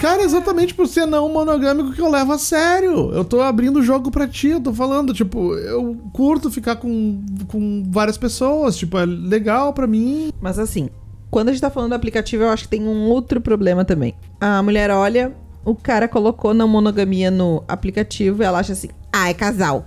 Cara, 0.00 0.24
exatamente 0.24 0.74
por 0.74 0.88
ser 0.88 1.06
não 1.06 1.32
monogâmico 1.32 1.92
que 1.92 2.00
eu 2.00 2.10
levo 2.10 2.32
a 2.32 2.38
sério. 2.38 3.12
Eu 3.12 3.24
tô 3.24 3.40
abrindo 3.40 3.78
o 3.78 3.82
jogo 3.82 4.10
pra 4.10 4.26
ti, 4.26 4.48
eu 4.48 4.60
tô 4.60 4.74
falando, 4.74 5.14
tipo, 5.14 5.54
eu 5.54 5.96
curto 6.12 6.50
ficar 6.50 6.74
com, 6.74 7.24
com 7.46 7.84
várias 7.88 8.18
pessoas, 8.18 8.76
tipo, 8.76 8.98
é 8.98 9.06
legal 9.06 9.72
pra 9.72 9.86
mim. 9.86 10.32
Mas 10.40 10.58
assim, 10.58 10.90
quando 11.30 11.50
a 11.50 11.52
gente 11.52 11.60
tá 11.60 11.70
falando 11.70 11.90
do 11.90 11.94
aplicativo, 11.94 12.42
eu 12.42 12.48
acho 12.48 12.64
que 12.64 12.70
tem 12.70 12.82
um 12.82 13.08
outro 13.08 13.40
problema 13.40 13.84
também. 13.84 14.16
A 14.40 14.60
mulher 14.60 14.90
olha, 14.90 15.32
o 15.64 15.76
cara 15.76 16.08
colocou 16.08 16.52
não 16.52 16.66
monogamia 16.66 17.30
no 17.30 17.62
aplicativo 17.68 18.42
e 18.42 18.44
ela 18.44 18.58
acha 18.58 18.72
assim, 18.72 18.88
ah, 19.12 19.30
é 19.30 19.34
casal. 19.34 19.84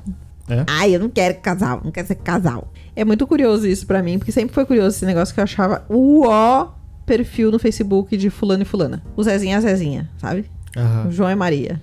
É? 0.47 0.63
Ai, 0.67 0.95
eu 0.95 0.99
não 0.99 1.09
quero 1.09 1.39
casal, 1.39 1.81
não 1.83 1.91
quero 1.91 2.07
ser 2.07 2.15
casal. 2.15 2.71
É 2.95 3.03
muito 3.03 3.25
curioso 3.25 3.67
isso 3.67 3.85
para 3.87 4.01
mim, 4.03 4.17
porque 4.17 4.31
sempre 4.31 4.53
foi 4.53 4.65
curioso 4.65 4.95
esse 4.95 5.05
negócio 5.05 5.33
que 5.33 5.39
eu 5.39 5.43
achava 5.43 5.83
o 5.89 6.27
ó 6.27 6.69
perfil 7.05 7.51
no 7.51 7.59
Facebook 7.59 8.15
de 8.15 8.29
fulano 8.29 8.63
e 8.63 8.65
fulana. 8.65 9.03
O 9.15 9.23
Zezinha 9.23 9.55
e 9.55 9.57
a 9.57 9.61
Zezinha, 9.61 10.09
sabe? 10.17 10.49
Uhum. 10.75 11.07
O 11.07 11.11
João 11.11 11.31
e 11.31 11.35
Maria. 11.35 11.81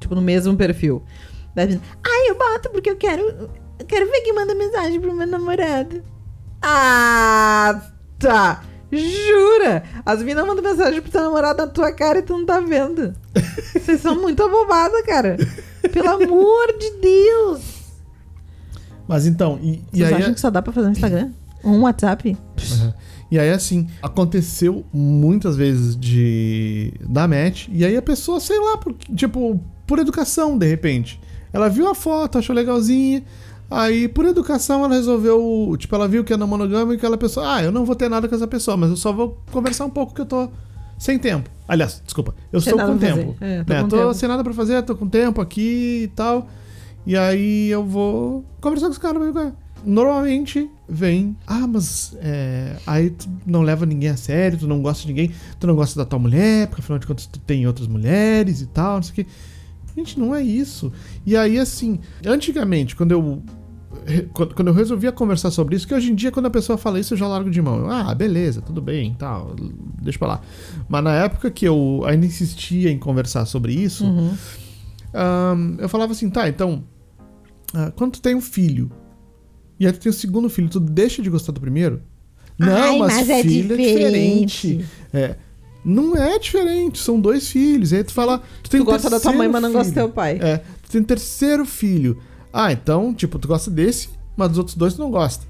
Tipo, 0.00 0.14
no 0.14 0.22
mesmo 0.22 0.56
perfil. 0.56 1.02
Daí, 1.54 1.80
Ai, 2.04 2.30
eu 2.30 2.38
boto 2.38 2.70
porque 2.70 2.90
eu 2.90 2.96
quero. 2.96 3.22
Eu 3.78 3.86
quero 3.86 4.10
ver 4.10 4.20
quem 4.20 4.34
manda 4.34 4.54
mensagem 4.54 5.00
pro 5.00 5.14
meu 5.14 5.26
namorado. 5.26 6.02
Ah, 6.60 7.82
tá. 8.18 8.62
Jura? 8.92 9.82
As 10.04 10.22
minas 10.22 10.46
mandam 10.46 10.62
mensagem 10.62 11.00
pro 11.00 11.10
teu 11.10 11.22
namorado 11.22 11.62
na 11.62 11.66
tua 11.66 11.92
cara 11.92 12.18
e 12.18 12.22
tu 12.22 12.36
não 12.36 12.46
tá 12.46 12.60
vendo. 12.60 13.14
Vocês 13.74 14.00
são 14.00 14.20
muito 14.20 14.42
abobadas, 14.42 15.02
cara. 15.02 15.36
Pelo 15.92 16.10
amor 16.10 16.78
de 16.78 16.90
Deus. 17.00 17.81
Mas 19.12 19.26
então, 19.26 19.58
e, 19.62 19.82
e 19.92 20.02
aí. 20.02 20.14
acham 20.14 20.30
é 20.30 20.32
que 20.32 20.40
só 20.40 20.48
dá 20.48 20.62
pra 20.62 20.72
fazer 20.72 20.88
um 20.88 20.92
Instagram? 20.92 21.30
Um 21.62 21.82
WhatsApp? 21.82 22.28
Uhum. 22.28 22.92
E 23.30 23.38
aí, 23.38 23.50
assim, 23.50 23.86
aconteceu 24.02 24.84
muitas 24.92 25.54
vezes 25.54 25.94
de 25.94 26.92
dar 27.08 27.28
match, 27.28 27.68
e 27.70 27.84
aí 27.84 27.96
a 27.96 28.02
pessoa, 28.02 28.40
sei 28.40 28.58
lá, 28.58 28.78
por, 28.78 28.92
tipo, 29.14 29.60
por 29.86 30.00
educação, 30.00 30.58
de 30.58 30.66
repente. 30.66 31.20
Ela 31.52 31.68
viu 31.68 31.88
a 31.88 31.94
foto, 31.94 32.38
achou 32.38 32.56
legalzinha, 32.56 33.22
aí 33.70 34.08
por 34.08 34.24
educação 34.24 34.84
ela 34.84 34.94
resolveu, 34.94 35.76
tipo, 35.78 35.94
ela 35.94 36.08
viu 36.08 36.24
que 36.24 36.32
é 36.32 36.36
não 36.36 36.48
monogâmico 36.48 36.94
e 36.94 36.96
aquela 36.96 37.16
pessoa, 37.16 37.56
ah, 37.56 37.62
eu 37.62 37.70
não 37.70 37.84
vou 37.84 37.94
ter 37.94 38.08
nada 38.08 38.26
com 38.26 38.34
essa 38.34 38.48
pessoa, 38.48 38.76
mas 38.76 38.90
eu 38.90 38.96
só 38.96 39.12
vou 39.12 39.38
conversar 39.52 39.84
um 39.84 39.90
pouco 39.90 40.14
que 40.14 40.22
eu 40.22 40.26
tô 40.26 40.48
sem 40.98 41.16
tempo. 41.16 41.48
Aliás, 41.68 42.02
desculpa, 42.04 42.34
eu 42.50 42.58
estou 42.58 42.76
com 42.76 42.98
tempo. 42.98 43.36
É, 43.40 43.62
tô, 43.62 43.72
né? 43.72 43.82
com 43.82 43.88
tô 43.88 43.96
tempo. 43.98 44.14
sem 44.14 44.28
nada 44.28 44.42
pra 44.42 44.52
fazer, 44.52 44.82
tô 44.82 44.96
com 44.96 45.06
tempo 45.06 45.40
aqui 45.40 46.04
e 46.04 46.08
tal. 46.08 46.48
E 47.06 47.16
aí 47.16 47.68
eu 47.68 47.84
vou 47.84 48.44
conversar 48.60 48.86
com 48.86 48.92
os 48.92 48.98
caras. 48.98 49.52
Normalmente 49.84 50.70
vem, 50.88 51.36
ah, 51.44 51.66
mas 51.66 52.16
é, 52.20 52.76
aí 52.86 53.10
tu 53.10 53.28
não 53.44 53.62
leva 53.62 53.84
ninguém 53.84 54.10
a 54.10 54.16
sério, 54.16 54.56
tu 54.56 54.68
não 54.68 54.80
gosta 54.80 55.02
de 55.02 55.08
ninguém, 55.08 55.32
tu 55.58 55.66
não 55.66 55.74
gosta 55.74 55.98
da 55.98 56.04
tua 56.04 56.20
mulher, 56.20 56.68
porque 56.68 56.80
afinal 56.80 57.00
de 57.00 57.06
contas 57.06 57.26
tu 57.26 57.40
tem 57.40 57.66
outras 57.66 57.88
mulheres 57.88 58.60
e 58.60 58.66
tal, 58.66 58.96
não 58.96 59.02
sei 59.02 59.10
o 59.10 59.14
que. 59.14 59.26
Gente, 59.96 60.18
não 60.20 60.32
é 60.34 60.40
isso. 60.40 60.92
E 61.26 61.36
aí, 61.36 61.58
assim, 61.58 61.98
antigamente, 62.24 62.94
quando 62.94 63.10
eu 63.12 63.42
quando 64.32 64.68
eu 64.68 64.74
resolvia 64.74 65.12
conversar 65.12 65.50
sobre 65.50 65.76
isso, 65.76 65.86
que 65.86 65.94
hoje 65.94 66.10
em 66.10 66.14
dia, 66.14 66.32
quando 66.32 66.46
a 66.46 66.50
pessoa 66.50 66.76
fala 66.78 66.98
isso, 66.98 67.12
eu 67.14 67.18
já 67.18 67.26
largo 67.28 67.50
de 67.50 67.60
mão. 67.60 67.78
Eu, 67.78 67.90
ah, 67.90 68.14
beleza, 68.14 68.60
tudo 68.62 68.80
bem, 68.80 69.14
tal, 69.18 69.54
deixa 70.00 70.18
pra 70.18 70.28
lá. 70.28 70.40
Mas 70.88 71.04
na 71.04 71.14
época 71.14 71.50
que 71.50 71.66
eu 71.66 72.02
ainda 72.06 72.24
insistia 72.26 72.90
em 72.90 72.98
conversar 72.98 73.44
sobre 73.46 73.72
isso, 73.74 74.04
Uhum. 74.04 74.34
ahn, 75.14 75.76
eu 75.78 75.88
falava 75.88 76.12
assim, 76.12 76.30
tá, 76.30 76.48
então, 76.48 76.82
ah, 77.74 77.90
quando 77.94 78.12
tu 78.12 78.22
tem 78.22 78.34
um 78.34 78.40
filho, 78.40 78.90
e 79.78 79.86
aí 79.86 79.92
tu 79.92 80.00
tem 80.00 80.10
o 80.10 80.12
segundo 80.14 80.48
filho, 80.48 80.68
tu 80.68 80.78
deixa 80.80 81.22
de 81.22 81.28
gostar 81.30 81.52
do 81.52 81.60
primeiro? 81.60 82.02
Não, 82.58 82.72
Ai, 82.72 82.98
mas, 82.98 83.14
mas 83.14 83.30
é 83.30 83.42
filho 83.42 83.74
é 83.74 83.76
diferente. 83.76 84.68
diferente. 84.76 84.86
É. 85.12 85.36
Não 85.84 86.14
é 86.16 86.38
diferente, 86.38 86.98
são 87.00 87.20
dois 87.20 87.48
filhos. 87.48 87.92
Aí 87.92 88.04
tu 88.04 88.12
fala. 88.12 88.40
Tu, 88.62 88.70
tem 88.70 88.80
Tu 88.80 88.82
um 88.82 88.86
gosta 88.86 89.10
da 89.10 89.18
tua 89.18 89.32
mãe, 89.32 89.48
mas 89.48 89.62
não 89.62 89.72
gosta 89.72 89.90
do 89.90 89.94
teu 89.94 90.08
pai. 90.10 90.38
É, 90.40 90.58
tu 90.82 90.90
tem 90.92 91.00
um 91.00 91.04
terceiro 91.04 91.64
filho. 91.64 92.18
Ah, 92.52 92.70
então, 92.72 93.12
tipo, 93.12 93.38
tu 93.38 93.48
gosta 93.48 93.70
desse, 93.70 94.10
mas 94.36 94.50
dos 94.50 94.58
outros 94.58 94.76
dois 94.76 94.94
tu 94.94 95.00
não 95.00 95.10
gosta. 95.10 95.44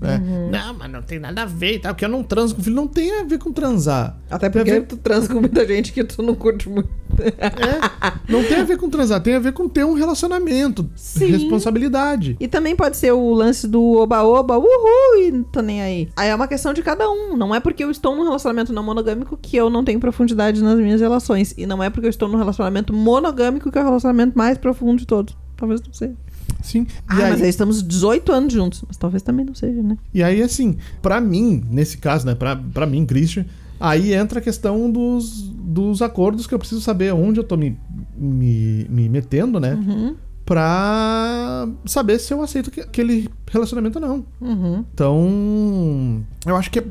Né? 0.00 0.18
Uhum. 0.18 0.50
Não, 0.50 0.74
mas 0.74 0.90
não 0.92 1.02
tem 1.02 1.18
nada 1.18 1.42
a 1.42 1.46
ver 1.46 1.74
e 1.76 1.78
tal, 1.80 1.94
porque 1.94 2.04
eu 2.04 2.08
não 2.08 2.22
transo 2.22 2.54
com 2.54 2.62
filho. 2.62 2.76
Não 2.76 2.86
tem 2.86 3.20
a 3.20 3.24
ver 3.24 3.38
com 3.38 3.52
transar. 3.52 4.16
Até 4.30 4.48
porque 4.50 4.70
ver- 4.70 4.86
tu 4.86 4.96
transa 4.96 5.26
com 5.32 5.40
muita 5.40 5.66
gente 5.66 5.92
que 5.92 6.04
tu 6.04 6.22
não 6.22 6.34
curte 6.36 6.68
muito. 6.68 6.88
É, 7.18 8.32
não 8.32 8.42
tem 8.44 8.60
a 8.60 8.64
ver 8.64 8.76
com 8.76 8.88
transar, 8.88 9.20
tem 9.20 9.34
a 9.34 9.38
ver 9.38 9.52
com 9.52 9.68
ter 9.68 9.84
um 9.84 9.94
relacionamento, 9.94 10.88
Sim. 10.96 11.26
responsabilidade. 11.26 12.36
E 12.40 12.48
também 12.48 12.74
pode 12.74 12.96
ser 12.96 13.12
o 13.12 13.32
lance 13.32 13.66
do 13.66 13.82
oba-oba, 13.98 14.58
uhul, 14.58 15.22
e 15.22 15.30
não 15.30 15.42
tô 15.44 15.60
nem 15.60 15.82
aí. 15.82 16.08
Aí 16.16 16.28
é 16.28 16.34
uma 16.34 16.48
questão 16.48 16.72
de 16.72 16.82
cada 16.82 17.08
um. 17.08 17.36
Não 17.36 17.54
é 17.54 17.60
porque 17.60 17.84
eu 17.84 17.90
estou 17.90 18.14
num 18.16 18.24
relacionamento 18.24 18.72
não 18.72 18.82
monogâmico 18.82 19.38
que 19.40 19.56
eu 19.56 19.70
não 19.70 19.84
tenho 19.84 20.00
profundidade 20.00 20.62
nas 20.62 20.78
minhas 20.78 21.00
relações. 21.00 21.54
E 21.56 21.66
não 21.66 21.82
é 21.82 21.90
porque 21.90 22.06
eu 22.06 22.10
estou 22.10 22.28
num 22.28 22.38
relacionamento 22.38 22.92
monogâmico 22.92 23.70
que 23.70 23.78
é 23.78 23.80
o 23.80 23.84
relacionamento 23.84 24.36
mais 24.36 24.58
profundo 24.58 24.98
de 24.98 25.06
todos. 25.06 25.36
Talvez 25.56 25.80
não 25.80 25.92
seja. 25.92 26.14
Sim. 26.62 26.86
Ah, 27.06 27.16
aí, 27.16 27.30
mas 27.30 27.42
aí 27.42 27.48
estamos 27.48 27.82
18 27.82 28.32
anos 28.32 28.52
juntos. 28.52 28.84
Mas 28.86 28.96
talvez 28.96 29.22
também 29.22 29.44
não 29.44 29.54
seja, 29.54 29.82
né? 29.82 29.96
e 30.12 30.22
aí, 30.22 30.42
assim, 30.42 30.76
pra 31.02 31.20
mim, 31.20 31.62
nesse 31.70 31.98
caso, 31.98 32.26
né, 32.26 32.34
pra, 32.34 32.56
pra 32.56 32.86
mim, 32.86 33.04
Christian, 33.04 33.44
aí 33.78 34.14
entra 34.14 34.38
a 34.38 34.42
questão 34.42 34.90
dos, 34.90 35.42
dos 35.42 36.00
acordos 36.02 36.46
que 36.46 36.54
eu 36.54 36.58
preciso 36.58 36.80
saber 36.80 37.12
onde 37.12 37.40
eu 37.40 37.44
tô 37.44 37.56
me, 37.56 37.78
me, 38.16 38.86
me 38.88 39.08
metendo, 39.08 39.58
né? 39.60 39.74
Uhum. 39.74 40.16
Pra 40.44 41.68
saber 41.86 42.18
se 42.18 42.32
eu 42.32 42.42
aceito 42.42 42.70
que- 42.70 42.80
aquele 42.80 43.28
relacionamento 43.50 43.98
ou 43.98 44.06
não. 44.06 44.24
Uhum. 44.40 44.84
Então, 44.92 46.24
eu 46.46 46.56
acho 46.56 46.70
que 46.70 46.78
é, 46.80 46.84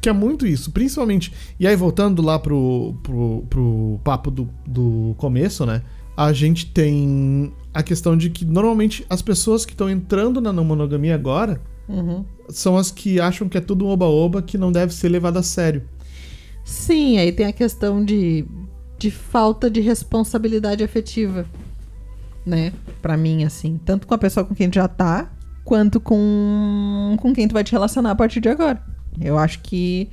que 0.00 0.08
é 0.08 0.12
muito 0.12 0.46
isso, 0.46 0.70
principalmente. 0.70 1.32
E 1.58 1.66
aí, 1.66 1.74
voltando 1.76 2.22
lá 2.22 2.38
pro, 2.38 2.94
pro, 3.02 3.44
pro 3.50 4.00
papo 4.04 4.30
do, 4.30 4.48
do 4.66 5.14
começo, 5.18 5.66
né? 5.66 5.82
A 6.16 6.32
gente 6.32 6.66
tem 6.66 7.52
a 7.72 7.82
questão 7.82 8.16
de 8.16 8.30
que 8.30 8.44
normalmente 8.44 9.04
as 9.08 9.22
pessoas 9.22 9.64
que 9.64 9.72
estão 9.72 9.88
entrando 9.88 10.40
na 10.40 10.52
não 10.52 10.64
monogamia 10.64 11.14
agora 11.14 11.60
Uhum. 11.88 12.22
são 12.50 12.76
as 12.76 12.90
que 12.90 13.18
acham 13.18 13.48
que 13.48 13.56
é 13.56 13.60
tudo 13.62 13.86
um 13.86 13.88
oba-oba 13.88 14.42
que 14.42 14.58
não 14.58 14.70
deve 14.70 14.92
ser 14.92 15.08
levado 15.08 15.38
a 15.38 15.42
sério. 15.42 15.82
Sim, 16.68 17.18
aí 17.18 17.32
tem 17.32 17.46
a 17.46 17.52
questão 17.52 18.04
de, 18.04 18.44
de 18.98 19.10
falta 19.10 19.70
de 19.70 19.80
responsabilidade 19.80 20.84
afetiva, 20.84 21.46
né? 22.44 22.74
Pra 23.00 23.16
mim, 23.16 23.42
assim. 23.42 23.80
Tanto 23.82 24.06
com 24.06 24.12
a 24.12 24.18
pessoa 24.18 24.44
com 24.44 24.54
quem 24.54 24.68
tu 24.68 24.74
já 24.74 24.86
tá, 24.86 25.32
quanto 25.64 25.98
com, 25.98 27.16
com 27.18 27.32
quem 27.32 27.48
tu 27.48 27.54
vai 27.54 27.64
te 27.64 27.72
relacionar 27.72 28.10
a 28.10 28.14
partir 28.14 28.40
de 28.40 28.50
agora. 28.50 28.84
Eu 29.18 29.38
acho 29.38 29.60
que 29.60 30.10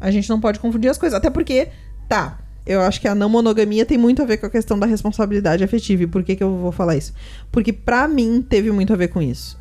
a 0.00 0.10
gente 0.10 0.28
não 0.28 0.40
pode 0.40 0.58
confundir 0.58 0.90
as 0.90 0.98
coisas. 0.98 1.16
Até 1.16 1.30
porque, 1.30 1.68
tá, 2.08 2.40
eu 2.66 2.80
acho 2.80 3.00
que 3.00 3.06
a 3.06 3.14
não 3.14 3.28
monogamia 3.28 3.86
tem 3.86 3.96
muito 3.96 4.22
a 4.22 4.24
ver 4.24 4.38
com 4.38 4.46
a 4.46 4.50
questão 4.50 4.76
da 4.76 4.86
responsabilidade 4.86 5.62
afetiva. 5.62 6.02
E 6.02 6.08
por 6.08 6.24
que, 6.24 6.34
que 6.34 6.42
eu 6.42 6.56
vou 6.56 6.72
falar 6.72 6.96
isso? 6.96 7.14
Porque 7.52 7.72
pra 7.72 8.08
mim 8.08 8.42
teve 8.42 8.72
muito 8.72 8.92
a 8.92 8.96
ver 8.96 9.06
com 9.06 9.22
isso. 9.22 9.56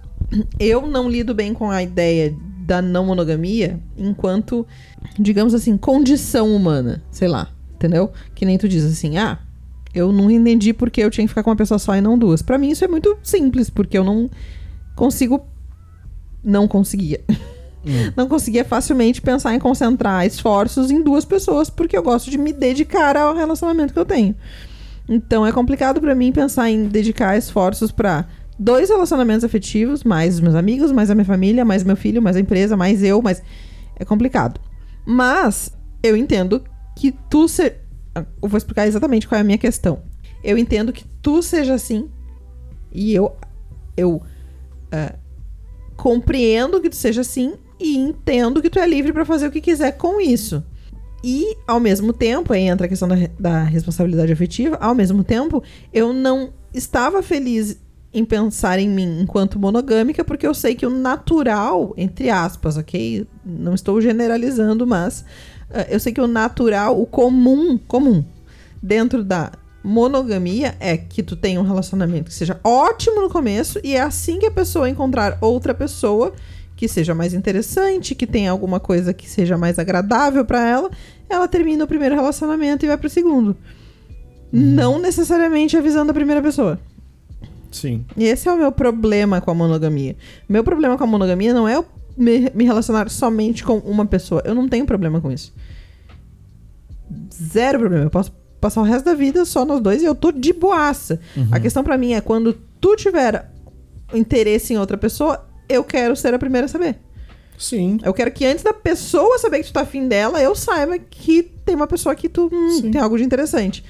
Eu 0.60 0.88
não 0.88 1.08
lido 1.08 1.36
bem 1.36 1.54
com 1.54 1.70
a 1.70 1.84
ideia 1.84 2.36
da 2.72 2.82
não 2.82 3.06
monogamia 3.06 3.78
enquanto, 3.98 4.66
digamos 5.20 5.54
assim, 5.54 5.76
condição 5.76 6.56
humana. 6.56 7.04
Sei 7.12 7.28
lá, 7.28 7.50
entendeu? 7.76 8.14
Que 8.34 8.46
nem 8.46 8.58
tu 8.58 8.66
diz 8.66 8.86
assim, 8.86 9.18
ah, 9.18 9.40
eu 9.94 10.14
não 10.14 10.32
entendi 10.32 10.72
porque 10.72 11.02
eu 11.02 11.12
tinha 11.12 11.26
que 11.26 11.30
ficar 11.30 11.44
com 11.44 11.50
uma 11.50 11.56
pessoa 11.58 11.78
só 11.78 11.94
e 11.98 12.00
não 12.00 12.18
duas. 12.18 12.42
Pra 12.42 12.58
mim 12.58 12.70
isso 12.70 12.86
é 12.86 12.88
muito 12.88 13.18
simples, 13.22 13.70
porque 13.70 13.98
eu 13.98 14.06
não 14.06 14.30
consigo. 14.96 15.46
Não 16.42 16.68
conseguia. 16.68 17.22
Não 18.16 18.28
conseguia 18.28 18.64
facilmente 18.64 19.20
pensar 19.20 19.56
em 19.56 19.60
concentrar 19.60 20.24
esforços 20.24 20.92
em 20.92 21.02
duas 21.02 21.26
pessoas, 21.26 21.68
porque 21.68 21.98
eu 21.98 22.04
gosto 22.04 22.30
de 22.30 22.38
me 22.38 22.54
dedicar 22.54 23.18
ao 23.18 23.36
relacionamento 23.36 23.92
que 23.92 23.98
eu 23.98 24.06
tenho. 24.06 24.36
Então 25.10 25.44
é 25.44 25.52
complicado 25.52 26.00
pra 26.00 26.14
mim 26.14 26.32
pensar 26.32 26.70
em 26.70 26.88
dedicar 26.88 27.36
esforços 27.36 27.92
pra 27.92 28.28
dois 28.62 28.90
relacionamentos 28.90 29.44
afetivos, 29.44 30.04
mais 30.04 30.36
os 30.36 30.40
meus 30.40 30.54
amigos, 30.54 30.92
mais 30.92 31.10
a 31.10 31.16
minha 31.16 31.26
família, 31.26 31.66
mais 31.66 31.84
meu 31.84 31.96
filho, 31.96 32.22
mais 32.22 32.36
a 32.36 32.40
empresa, 32.40 32.78
mais 32.78 33.04
eu, 33.04 33.20
mais 33.20 33.42
é 33.96 34.06
complicado. 34.06 34.62
Mas 35.04 35.76
eu 36.04 36.16
entendo 36.16 36.64
que 36.96 37.12
tu 37.28 37.48
se... 37.48 37.74
eu 38.16 38.48
vou 38.48 38.58
explicar 38.58 38.88
exatamente 38.88 39.28
qual 39.28 39.40
é 39.40 39.42
a 39.42 39.44
minha 39.44 39.58
questão. 39.58 40.04
Eu 40.44 40.60
entendo 40.60 40.94
que 40.94 41.06
tu 41.24 41.42
seja 41.42 41.74
assim 41.74 42.08
e 42.92 43.16
eu 43.16 43.36
eu 43.98 44.22
ah, 44.92 45.16
compreendo 45.98 46.80
que 46.80 46.90
tu 46.90 46.96
seja 46.96 47.22
assim 47.22 47.56
e 47.80 47.98
entendo 47.98 48.62
que 48.62 48.70
tu 48.70 48.78
é 48.78 48.88
livre 48.88 49.12
pra 49.12 49.26
fazer 49.26 49.48
o 49.48 49.52
que 49.52 49.60
quiser 49.60 49.94
com 49.94 50.22
isso. 50.22 50.64
E, 51.24 51.56
ao 51.68 51.80
mesmo 51.80 52.14
tempo, 52.14 52.54
aí 52.54 52.64
entra 52.64 52.86
a 52.86 52.90
questão 52.90 53.08
da, 53.08 53.16
da 53.40 53.64
responsabilidade 53.64 54.32
afetiva, 54.32 54.76
ao 54.78 54.96
mesmo 54.96 55.24
tempo, 55.24 55.64
eu 55.94 56.14
não 56.14 56.52
estava 56.74 57.22
feliz 57.22 57.80
em 58.14 58.26
pensar 58.26 58.80
em 58.80 58.90
mim 58.90 59.22
enquanto 59.22 59.60
monogâmica, 59.60 60.24
porque 60.24 60.46
eu 60.46 60.54
sei 60.54 60.76
que 60.76 60.86
o 60.86 60.90
natural, 60.90 61.94
entre 61.96 62.30
aspas, 62.30 62.78
ok? 62.78 63.26
Não 63.46 63.74
estou 63.74 64.02
generalizando, 64.02 64.86
mas 64.86 65.24
ah, 65.70 65.86
eu 65.90 66.00
sei 66.00 66.14
que 66.14 66.22
o 66.22 66.28
natural, 66.28 67.00
o 67.00 67.06
comum, 67.06 67.78
comum, 67.78 68.24
dentro 68.82 69.24
da 69.24 69.52
monogamia 69.84 70.76
é 70.80 70.96
que 70.96 71.24
tu 71.24 71.36
tenha 71.36 71.60
um 71.60 71.64
relacionamento 71.64 72.26
que 72.26 72.36
seja 72.36 72.60
ótimo 72.64 73.22
no 73.22 73.30
começo 73.30 73.80
e 73.84 73.96
é 73.96 74.02
assim 74.02 74.38
que 74.40 74.46
a 74.46 74.52
pessoa 74.52 74.90
encontrar 74.90 75.38
outra 75.42 75.74
pessoa 75.74 76.34
que 76.76 76.88
seja 76.88 77.16
mais 77.16 77.34
interessante, 77.34 78.16
que 78.16 78.28
tenha 78.28 78.52
alguma 78.52 78.80
coisa 78.80 79.14
que 79.14 79.30
seja 79.30 79.58
mais 79.58 79.78
agradável 79.80 80.44
pra 80.44 80.68
ela, 80.68 80.90
ela 81.30 81.48
termina 81.48 81.84
o 81.84 81.88
primeiro 81.88 82.16
relacionamento 82.16 82.84
e 82.84 82.88
vai 82.88 82.98
pro 82.98 83.10
segundo. 83.10 83.56
Não 84.52 85.00
necessariamente 85.00 85.78
avisando 85.78 86.12
a 86.12 86.14
primeira 86.14 86.42
pessoa. 86.42 86.80
Sim. 87.72 88.06
E 88.18 88.26
esse 88.26 88.48
é 88.48 88.54
o 88.54 88.58
meu 88.58 88.72
problema 88.72 89.40
com 89.42 89.50
a 89.52 89.54
monogamia. 89.54 90.16
Meu 90.48 90.64
problema 90.64 90.98
com 90.98 91.04
a 91.04 91.08
monogamia 91.08 91.54
não 91.54 91.68
é 91.68 91.76
eu 91.76 91.86
me, 92.18 92.52
me 92.54 92.66
relacionar 92.66 93.10
somente 93.10 93.64
com 93.64 93.78
uma 93.78 94.06
pessoa. 94.06 94.42
Eu 94.46 94.54
não 94.54 94.68
tenho 94.68 94.86
problema 94.86 95.22
com 95.22 95.32
isso. 95.32 95.54
Zero 97.34 97.80
problema. 97.80 98.06
Eu 98.06 98.10
posso 98.10 98.32
passar 98.60 98.82
o 98.82 98.84
resto 98.84 99.06
da 99.06 99.14
vida 99.14 99.44
só 99.46 99.66
nós 99.66 99.82
dois 99.82 100.02
e 100.02 100.06
eu 100.06 100.14
tô 100.14 100.32
de 100.32 100.54
boaça. 100.54 101.20
A 101.52 101.60
questão 101.60 101.84
pra 101.84 101.98
mim 101.98 102.14
é 102.14 102.22
quando 102.22 102.54
tu 102.80 102.96
tiver 102.96 103.50
interesse 104.14 104.74
em 104.74 104.78
outra 104.78 104.98
pessoa, 104.98 105.48
eu 105.68 105.84
quero 105.84 106.16
ser 106.16 106.34
a 106.34 106.40
primeira 106.40 106.66
a 106.66 106.70
saber. 106.70 106.98
Sim. 107.58 108.00
Eu 108.04 108.14
quero 108.14 108.32
que 108.32 108.46
antes 108.46 108.64
da 108.64 108.74
pessoa 108.74 109.38
saber 109.38 109.60
que 109.60 109.68
tu 109.68 109.74
tá 109.74 109.82
afim 109.82 110.08
dela, 110.08 110.42
eu 110.42 110.56
saiba 110.56 110.98
que 110.98 111.44
tem 111.44 111.76
uma 111.76 111.88
pessoa 111.88 112.16
que 112.16 112.28
tu 112.28 112.50
hum, 112.52 112.92
tem 112.92 113.00
algo 113.00 113.18
de 113.18 113.24
interessante. 113.24 113.84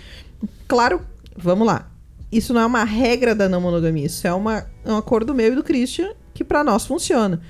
Claro, 0.67 1.01
vamos 1.38 1.65
lá. 1.65 1.90
Isso 2.31 2.53
não 2.53 2.61
é 2.61 2.65
uma 2.65 2.83
regra 2.83 3.35
da 3.35 3.50
não 3.50 3.59
monogamia, 3.59 4.05
isso 4.05 4.25
é 4.25 4.33
uma, 4.33 4.65
um 4.85 4.95
acordo 4.95 5.33
meu 5.33 5.51
e 5.51 5.55
do 5.55 5.63
Christian 5.63 6.13
que 6.33 6.43
pra 6.43 6.63
nós 6.63 6.85
funciona. 6.85 7.41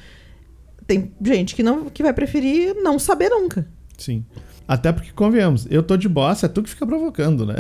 Tem 0.87 1.13
gente 1.21 1.55
que 1.55 1.61
não 1.61 1.89
que 1.89 2.01
vai 2.01 2.13
preferir 2.13 2.73
não 2.75 2.97
saber 2.97 3.29
nunca. 3.29 3.67
Sim. 3.97 4.25
Até 4.67 4.91
porque, 4.91 5.11
convenhamos, 5.11 5.67
eu 5.69 5.83
tô 5.83 5.97
de 5.97 6.09
bossa, 6.09 6.45
é 6.45 6.49
tu 6.49 6.63
que 6.63 6.69
fica 6.69 6.87
provocando, 6.87 7.45
né? 7.45 7.55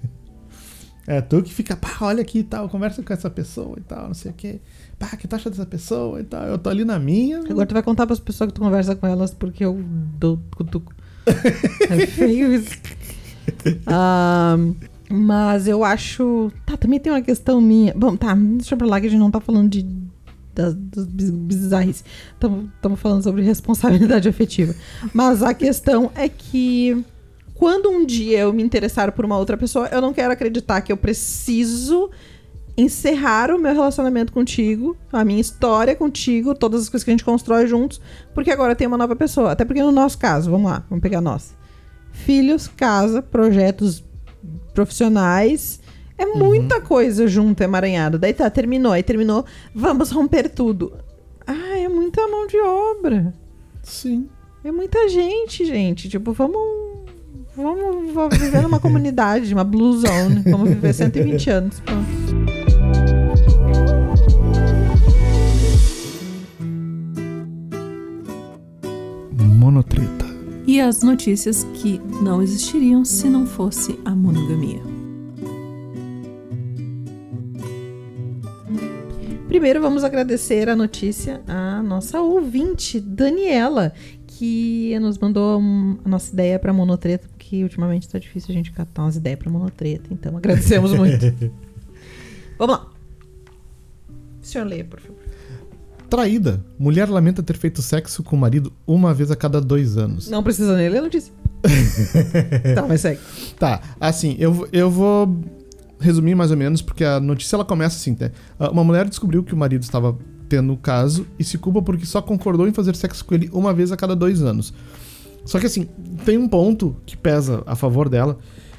é 1.07 1.19
tu 1.19 1.41
que 1.41 1.53
fica, 1.53 1.75
pá, 1.75 1.97
olha 2.01 2.21
aqui 2.21 2.39
e 2.39 2.43
tal, 2.43 2.69
conversa 2.69 3.03
com 3.03 3.11
essa 3.11 3.29
pessoa 3.29 3.75
e 3.77 3.81
tal, 3.81 4.07
não 4.07 4.13
sei 4.13 4.31
o 4.31 4.33
quê. 4.33 4.61
Pá, 4.97 5.07
que 5.17 5.27
tu 5.27 5.35
acha 5.35 5.49
dessa 5.49 5.65
pessoa 5.65 6.19
e 6.21 6.23
tal? 6.23 6.43
Eu 6.45 6.57
tô 6.57 6.69
ali 6.69 6.85
na 6.85 6.99
minha. 6.99 7.39
Agora 7.39 7.65
tu 7.65 7.73
vai 7.73 7.83
contar 7.83 8.05
pras 8.05 8.19
pessoas 8.19 8.49
que 8.49 8.53
tu 8.53 8.61
conversa 8.61 8.95
com 8.95 9.07
elas 9.07 9.33
porque 9.33 9.65
eu 9.65 9.81
dou 10.19 10.39
cutuco. 10.55 10.93
é 11.25 12.05
feio 12.07 12.53
isso. 12.53 12.71
Ah, 13.87 14.55
mas 15.09 15.67
eu 15.67 15.83
acho. 15.83 16.51
Tá, 16.65 16.77
também 16.77 16.99
tem 16.99 17.11
uma 17.11 17.21
questão 17.21 17.59
minha. 17.59 17.93
Bom, 17.95 18.15
tá, 18.15 18.33
deixa 18.35 18.77
pra 18.77 18.87
lá 18.87 18.99
que 19.01 19.07
a 19.07 19.09
gente 19.09 19.19
não 19.19 19.31
tá 19.31 19.39
falando 19.39 19.69
de. 19.69 19.85
Das, 20.53 20.73
dos 20.73 21.05
biz- 21.05 21.29
bizarrices. 21.29 22.03
Estamos 22.33 22.99
falando 22.99 23.23
sobre 23.23 23.41
responsabilidade 23.43 24.27
afetiva. 24.29 24.73
Mas 25.13 25.41
a 25.43 25.53
questão 25.53 26.11
é 26.15 26.27
que. 26.29 27.03
Quando 27.55 27.89
um 27.89 28.05
dia 28.05 28.39
eu 28.39 28.53
me 28.53 28.63
interessar 28.63 29.11
por 29.11 29.25
uma 29.25 29.37
outra 29.37 29.57
pessoa, 29.57 29.87
eu 29.87 29.99
não 29.99 30.13
quero 30.13 30.31
acreditar 30.31 30.79
que 30.81 30.91
eu 30.93 30.97
preciso 30.97 32.09
encerrar 32.77 33.51
o 33.53 33.59
meu 33.59 33.73
relacionamento 33.73 34.31
contigo, 34.31 34.95
a 35.11 35.25
minha 35.25 35.41
história 35.41 35.93
contigo, 35.93 36.55
todas 36.55 36.83
as 36.83 36.89
coisas 36.89 37.03
que 37.03 37.09
a 37.11 37.13
gente 37.13 37.25
constrói 37.25 37.67
juntos, 37.67 37.99
porque 38.33 38.49
agora 38.49 38.73
tem 38.75 38.87
uma 38.87 38.97
nova 38.97 39.13
pessoa. 39.13 39.51
Até 39.51 39.65
porque 39.65 39.83
no 39.83 39.91
nosso 39.91 40.17
caso, 40.17 40.49
vamos 40.49 40.71
lá, 40.71 40.85
vamos 40.89 41.01
pegar 41.01 41.19
nós. 41.19 41.53
Filhos, 42.13 42.67
casa, 42.69 43.21
projetos 43.21 44.01
profissionais, 44.73 45.79
É 46.17 46.25
muita 46.25 46.81
coisa 46.81 47.27
junto, 47.27 47.63
emaranhado. 47.63 48.19
Daí 48.19 48.33
tá, 48.33 48.49
terminou, 48.49 48.91
aí 48.91 49.01
terminou, 49.01 49.45
vamos 49.73 50.11
romper 50.11 50.49
tudo. 50.49 50.91
Ah, 51.47 51.77
é 51.79 51.87
muita 51.87 52.27
mão 52.27 52.45
de 52.45 52.57
obra. 52.59 53.33
Sim. 53.81 54.27
É 54.63 54.71
muita 54.71 55.07
gente, 55.07 55.63
gente. 55.65 56.09
Tipo, 56.09 56.33
vamos. 56.33 56.59
Vamos, 57.55 58.13
vamos 58.13 58.37
viver 58.37 58.61
numa 58.61 58.79
comunidade, 58.79 59.53
uma 59.53 59.63
blue 59.63 59.97
zone. 59.97 60.43
Vamos 60.45 60.69
viver 60.69 60.93
120 60.93 61.49
anos. 61.49 61.79
Pronto. 61.79 62.09
Monotreta. 69.31 70.18
E 70.69 70.79
as 70.79 71.01
notícias 71.01 71.63
que 71.73 71.97
não 72.21 72.43
existiriam 72.43 73.03
se 73.03 73.27
não 73.27 73.47
fosse 73.47 73.99
a 74.05 74.11
monogamia. 74.11 74.79
Primeiro, 79.47 79.81
vamos 79.81 80.03
agradecer 80.03 80.69
a 80.69 80.75
notícia 80.75 81.41
à 81.47 81.81
nossa 81.81 82.21
ouvinte, 82.21 82.99
Daniela, 82.99 83.91
que 84.27 84.95
nos 84.99 85.17
mandou 85.17 85.59
a 86.05 86.07
nossa 86.07 86.31
ideia 86.31 86.59
para 86.59 86.71
monotreta, 86.71 87.27
porque 87.29 87.63
ultimamente 87.63 88.07
tá 88.07 88.19
difícil 88.19 88.51
a 88.51 88.53
gente 88.53 88.71
catar 88.71 89.01
umas 89.01 89.15
ideias 89.15 89.39
para 89.39 89.49
monotreta, 89.49 90.13
então 90.13 90.37
agradecemos 90.37 90.93
muito. 90.93 91.25
vamos 92.59 92.77
lá. 92.77 92.91
O 94.39 94.45
senhor 94.45 94.67
leia, 94.67 94.85
por 94.85 94.99
favor. 94.99 95.28
Traída. 96.09 96.63
Mulher 96.77 97.07
lamenta 97.09 97.43
ter 97.43 97.55
feito 97.57 97.81
sexo 97.81 98.23
com 98.23 98.35
o 98.35 98.39
marido 98.39 98.73
uma 98.87 99.13
vez 99.13 99.29
a 99.29 99.35
cada 99.35 99.61
dois 99.61 99.97
anos. 99.97 100.29
Não 100.29 100.41
precisa 100.41 100.75
nem 100.75 100.89
ler 100.89 100.99
a 100.99 101.01
notícia. 101.03 101.33
tá, 102.73 102.85
mas 102.87 103.01
segue. 103.01 103.19
Tá, 103.57 103.81
assim, 103.99 104.35
eu, 104.39 104.67
eu 104.71 104.89
vou 104.89 105.37
resumir 105.99 106.33
mais 106.33 106.49
ou 106.49 106.57
menos, 106.57 106.81
porque 106.81 107.03
a 107.03 107.19
notícia 107.19 107.55
ela 107.55 107.65
começa 107.65 107.97
assim, 107.97 108.15
né? 108.19 108.31
Ah, 108.57 108.71
Uma 108.71 108.83
mulher 108.83 109.07
descobriu 109.07 109.43
que 109.43 109.53
o 109.53 109.57
marido 109.57 109.83
estava 109.83 110.17
tendo 110.47 110.73
o 110.73 110.77
caso 110.77 111.27
e 111.37 111.43
se 111.43 111.57
culpa 111.57 111.81
porque 111.81 112.05
só 112.05 112.21
concordou 112.21 112.67
em 112.67 112.73
fazer 112.73 112.95
sexo 112.95 113.23
com 113.23 113.35
ele 113.35 113.49
uma 113.53 113.73
vez 113.73 113.91
a 113.91 113.97
cada 113.97 114.15
dois 114.15 114.41
anos. 114.41 114.73
Só 115.45 115.59
que 115.59 115.67
assim, 115.67 115.87
tem 116.25 116.37
um 116.37 116.47
ponto 116.47 116.95
que 117.05 117.15
pesa 117.15 117.61
a 117.65 117.75
favor 117.75 118.09
dela, 118.09 118.37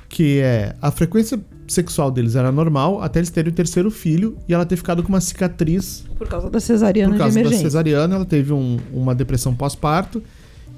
que 0.08 0.40
é 0.40 0.74
a 0.82 0.90
frequência 0.90 1.40
sexual 1.70 2.10
deles 2.10 2.34
era 2.36 2.50
normal 2.50 3.00
até 3.02 3.20
eles 3.20 3.30
terem 3.30 3.52
o 3.52 3.54
terceiro 3.54 3.90
filho 3.90 4.36
e 4.48 4.52
ela 4.54 4.66
ter 4.66 4.76
ficado 4.76 5.02
com 5.02 5.08
uma 5.10 5.20
cicatriz 5.20 6.04
Por 6.18 6.26
causa 6.26 6.50
da 6.50 6.58
cesariana 6.58 7.12
por 7.14 7.18
causa 7.20 7.42
da 7.42 7.52
cesariana, 7.52 8.16
ela 8.16 8.24
teve 8.24 8.52
um- 8.52 8.78
uma 8.92 9.14
depressão 9.14 9.54
pós-parto 9.54 10.22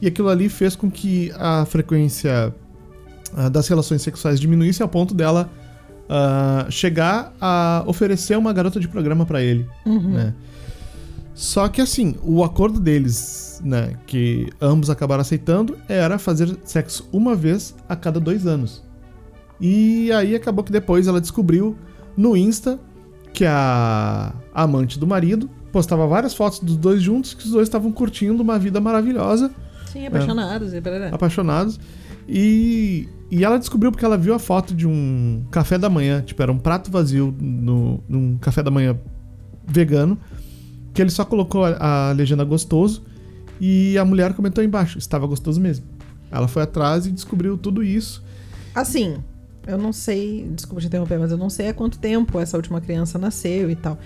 e 0.00 0.06
aquilo 0.06 0.28
ali 0.28 0.48
fez 0.48 0.76
com 0.76 0.90
que 0.90 1.32
a 1.38 1.64
frequência 1.64 2.54
ah, 3.34 3.48
das 3.48 3.66
relações 3.68 4.02
sexuais 4.02 4.38
diminuísse 4.38 4.82
ao 4.82 4.88
ponto 4.88 5.14
dela 5.14 5.48
ah, 6.08 6.66
chegar 6.68 7.32
a 7.40 7.82
oferecer 7.86 8.36
uma 8.36 8.52
garota 8.52 8.78
de 8.78 8.86
programa 8.88 9.24
pra 9.24 9.40
ele, 9.40 9.66
Uhum. 9.86 10.10
né? 10.10 10.34
Só 11.34 11.66
que 11.68 11.80
assim, 11.80 12.14
o 12.22 12.44
acordo 12.44 12.78
deles, 12.78 13.60
né, 13.64 13.94
que 14.06 14.48
ambos 14.60 14.90
acabaram 14.90 15.22
aceitando, 15.22 15.78
era 15.88 16.18
fazer 16.18 16.54
sexo 16.64 17.08
uma 17.10 17.34
vez 17.34 17.74
a 17.88 17.96
cada 17.96 18.20
dois 18.20 18.46
anos. 18.46 18.82
E 19.62 20.10
aí 20.10 20.34
acabou 20.34 20.64
que 20.64 20.72
depois 20.72 21.06
ela 21.06 21.20
descobriu 21.20 21.78
no 22.16 22.36
Insta 22.36 22.80
que 23.32 23.44
a 23.46 24.34
amante 24.52 24.98
do 24.98 25.06
marido 25.06 25.48
postava 25.70 26.04
várias 26.06 26.34
fotos 26.34 26.58
dos 26.58 26.76
dois 26.76 27.00
juntos, 27.00 27.32
que 27.32 27.44
os 27.44 27.52
dois 27.52 27.68
estavam 27.68 27.92
curtindo 27.92 28.42
uma 28.42 28.58
vida 28.58 28.80
maravilhosa, 28.80 29.52
Sim, 29.86 30.06
apaixonados 30.06 30.74
e 30.74 30.80
barará. 30.80 31.08
apaixonados. 31.14 31.78
E, 32.28 33.08
e 33.30 33.44
ela 33.44 33.58
descobriu 33.58 33.90
porque 33.92 34.04
ela 34.04 34.18
viu 34.18 34.34
a 34.34 34.38
foto 34.38 34.74
de 34.74 34.86
um 34.86 35.44
café 35.50 35.78
da 35.78 35.88
manhã, 35.88 36.20
tipo, 36.22 36.42
era 36.42 36.50
um 36.52 36.58
prato 36.58 36.90
vazio 36.90 37.34
no, 37.40 38.02
num 38.08 38.36
café 38.38 38.62
da 38.62 38.70
manhã 38.70 38.98
vegano, 39.66 40.18
que 40.92 41.00
ele 41.00 41.10
só 41.10 41.24
colocou 41.24 41.64
a, 41.64 42.10
a 42.10 42.12
legenda 42.12 42.44
gostoso 42.44 43.04
e 43.60 43.96
a 43.96 44.04
mulher 44.04 44.34
comentou 44.34 44.62
embaixo, 44.62 44.98
estava 44.98 45.26
gostoso 45.26 45.60
mesmo. 45.60 45.86
Ela 46.30 46.48
foi 46.48 46.62
atrás 46.62 47.06
e 47.06 47.12
descobriu 47.12 47.56
tudo 47.56 47.82
isso. 47.82 48.22
Assim, 48.74 49.18
eu 49.66 49.78
não 49.78 49.92
sei, 49.92 50.48
desculpa 50.54 50.80
te 50.80 50.86
interromper, 50.86 51.18
mas 51.18 51.30
eu 51.30 51.38
não 51.38 51.48
sei 51.48 51.68
há 51.68 51.74
quanto 51.74 51.98
tempo 51.98 52.40
essa 52.40 52.56
última 52.56 52.80
criança 52.80 53.18
nasceu 53.18 53.70
e 53.70 53.76
tal. 53.76 53.98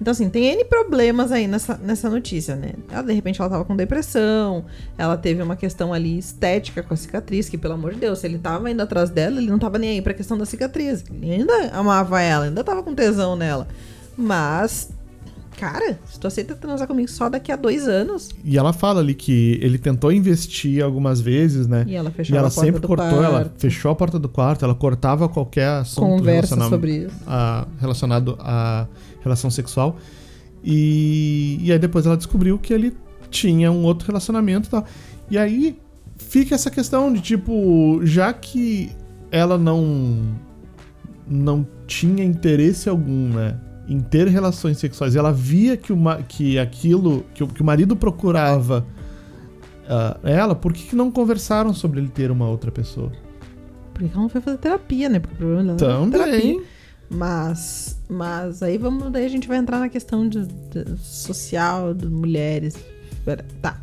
Então, 0.00 0.10
assim, 0.10 0.28
tem 0.28 0.46
N 0.46 0.64
problemas 0.64 1.30
aí 1.30 1.46
nessa, 1.46 1.76
nessa 1.78 2.10
notícia, 2.10 2.56
né? 2.56 2.72
Ela, 2.90 3.02
de 3.02 3.12
repente, 3.12 3.40
ela 3.40 3.48
tava 3.48 3.64
com 3.64 3.76
depressão, 3.76 4.64
ela 4.98 5.16
teve 5.16 5.40
uma 5.40 5.54
questão 5.54 5.92
ali 5.92 6.18
estética 6.18 6.82
com 6.82 6.92
a 6.92 6.96
cicatriz, 6.96 7.48
que, 7.48 7.56
pelo 7.56 7.74
amor 7.74 7.94
de 7.94 8.00
Deus, 8.00 8.18
se 8.18 8.26
ele 8.26 8.38
tava 8.38 8.70
indo 8.70 8.82
atrás 8.82 9.10
dela, 9.10 9.38
ele 9.38 9.50
não 9.50 9.58
tava 9.58 9.78
nem 9.78 9.90
aí 9.90 10.02
pra 10.02 10.12
questão 10.12 10.36
da 10.36 10.44
cicatriz. 10.44 11.04
Ele 11.10 11.32
ainda 11.32 11.68
amava 11.72 12.20
ela, 12.20 12.46
ainda 12.46 12.64
tava 12.64 12.82
com 12.82 12.94
tesão 12.94 13.36
nela. 13.36 13.68
Mas, 14.16 14.90
cara, 15.56 15.98
se 16.06 16.18
tu 16.18 16.26
aceita 16.26 16.54
transar 16.54 16.86
comigo 16.86 17.08
só 17.08 17.28
daqui 17.28 17.50
a 17.50 17.56
dois 17.56 17.88
anos, 17.88 18.30
E 18.44 18.58
ela 18.58 18.72
fala 18.72 19.00
ali 19.00 19.14
que 19.14 19.58
ele 19.62 19.78
tentou 19.78 20.12
investir 20.12 20.82
algumas 20.82 21.20
vezes, 21.20 21.66
né? 21.66 21.84
e 21.86 21.94
ela 21.94 22.10
E 22.10 22.12
fechava 22.12 22.38
ela 22.38 22.48
a 22.48 22.50
porta 22.50 22.66
sempre 22.66 22.80
do 22.80 22.88
cortou, 22.88 23.22
ela 23.22 23.30
quarto, 23.30 23.60
fechou 23.60 23.90
a 23.90 23.94
porta 23.94 24.18
do 24.18 24.28
quarto, 24.28 24.64
ela 24.64 24.74
cortava 24.74 25.28
qualquer 25.28 25.68
assunto 25.68 26.18
conversa 26.18 26.54
relacionado, 26.54 26.70
sobre 26.70 26.96
isso. 27.06 27.16
a, 27.26 27.66
relacionado 27.80 28.36
à 28.40 28.86
relação 29.22 29.50
sexual. 29.50 29.96
E, 30.62 31.58
e 31.60 31.72
aí 31.72 31.78
depois 31.78 32.06
ela 32.06 32.16
descobriu 32.16 32.58
que 32.58 32.72
ele 32.72 32.96
tinha 33.30 33.70
um 33.70 33.84
outro 33.84 34.06
relacionamento 34.06 34.68
e 34.68 34.70
tal. 34.70 34.84
E 35.30 35.36
aí 35.38 35.78
fica 36.16 36.54
essa 36.54 36.70
questão 36.70 37.12
de 37.12 37.20
tipo, 37.20 38.00
já 38.04 38.32
que 38.32 38.90
ela 39.30 39.58
não 39.58 40.34
não 41.26 41.66
tinha 41.86 42.22
interesse 42.22 42.88
algum, 42.88 43.28
né, 43.30 43.56
em 43.88 44.00
ter 44.00 44.26
relações 44.28 44.78
sexuais, 44.78 45.14
ela 45.16 45.32
via 45.32 45.76
que, 45.76 45.92
uma, 45.92 46.16
que 46.22 46.58
aquilo 46.58 47.24
que, 47.34 47.42
o- 47.44 47.48
que 47.48 47.60
o 47.60 47.64
marido 47.64 47.94
procurava 47.94 48.86
ah, 49.88 50.18
ela, 50.22 50.54
por 50.54 50.72
que, 50.72 50.84
que 50.88 50.96
não 50.96 51.10
conversaram 51.10 51.74
sobre 51.74 52.00
ele 52.00 52.08
ter 52.08 52.30
uma 52.30 52.48
outra 52.48 52.70
pessoa? 52.72 53.12
Porque 53.92 54.10
ela 54.12 54.22
não 54.22 54.28
foi 54.28 54.40
fazer 54.40 54.58
terapia, 54.58 55.08
né? 55.08 55.18
Porque 55.20 55.34
o 55.34 55.38
problema 55.38 55.74
dela 55.74 55.92
era 56.02 56.10
terapia. 56.10 56.40
Também. 56.40 56.62
Mas, 57.10 58.00
mas 58.08 58.62
aí 58.62 58.78
vamos, 58.78 59.12
daí 59.12 59.26
a 59.26 59.28
gente 59.28 59.46
vai 59.46 59.58
entrar 59.58 59.78
na 59.78 59.88
questão 59.90 60.26
de, 60.26 60.46
de 60.46 60.98
social, 60.98 61.92
de 61.92 62.06
mulheres, 62.06 62.74
tá, 63.60 63.78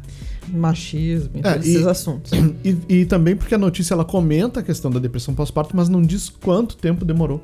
machismo, 0.51 1.39
É, 1.43 1.53
todos 1.53 1.67
e- 1.67 1.71
esses 1.75 1.87
assuntos. 1.87 2.31
E, 2.65 2.77
e 3.01 3.05
também 3.05 3.35
porque 3.35 3.53
a 3.55 3.57
notícia 3.59 3.93
ela 3.93 4.03
comenta 4.03 4.59
a 4.59 4.63
questão 4.63 4.89
da 4.91 4.99
depressão 4.99 5.33
pós-parto, 5.35 5.75
mas 5.77 5.87
não 5.87 6.01
diz 6.01 6.29
quanto 6.29 6.75
tempo 6.75 7.05
demorou. 7.05 7.41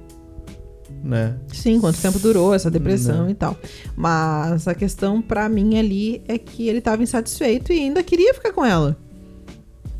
Né? 1.07 1.37
Sim, 1.53 1.79
quanto 1.79 2.01
tempo 2.01 2.19
durou 2.19 2.53
essa 2.53 2.69
depressão 2.69 3.23
Não. 3.23 3.29
e 3.29 3.33
tal. 3.33 3.57
Mas 3.95 4.67
a 4.67 4.75
questão 4.75 5.21
pra 5.21 5.47
mim 5.47 5.79
ali 5.79 6.21
é 6.27 6.37
que 6.37 6.67
ele 6.67 6.81
tava 6.81 7.01
insatisfeito 7.01 7.71
e 7.71 7.79
ainda 7.79 8.03
queria 8.03 8.33
ficar 8.33 8.51
com 8.51 8.65
ela. 8.65 8.97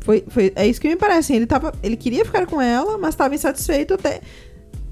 Foi, 0.00 0.22
foi, 0.28 0.52
é 0.54 0.66
isso 0.66 0.78
que 0.78 0.86
me 0.86 0.96
parece. 0.96 1.34
Ele, 1.34 1.46
tava, 1.46 1.72
ele 1.82 1.96
queria 1.96 2.26
ficar 2.26 2.46
com 2.46 2.60
ela, 2.60 2.98
mas 2.98 3.14
tava 3.14 3.34
insatisfeito 3.34 3.94
até. 3.94 4.20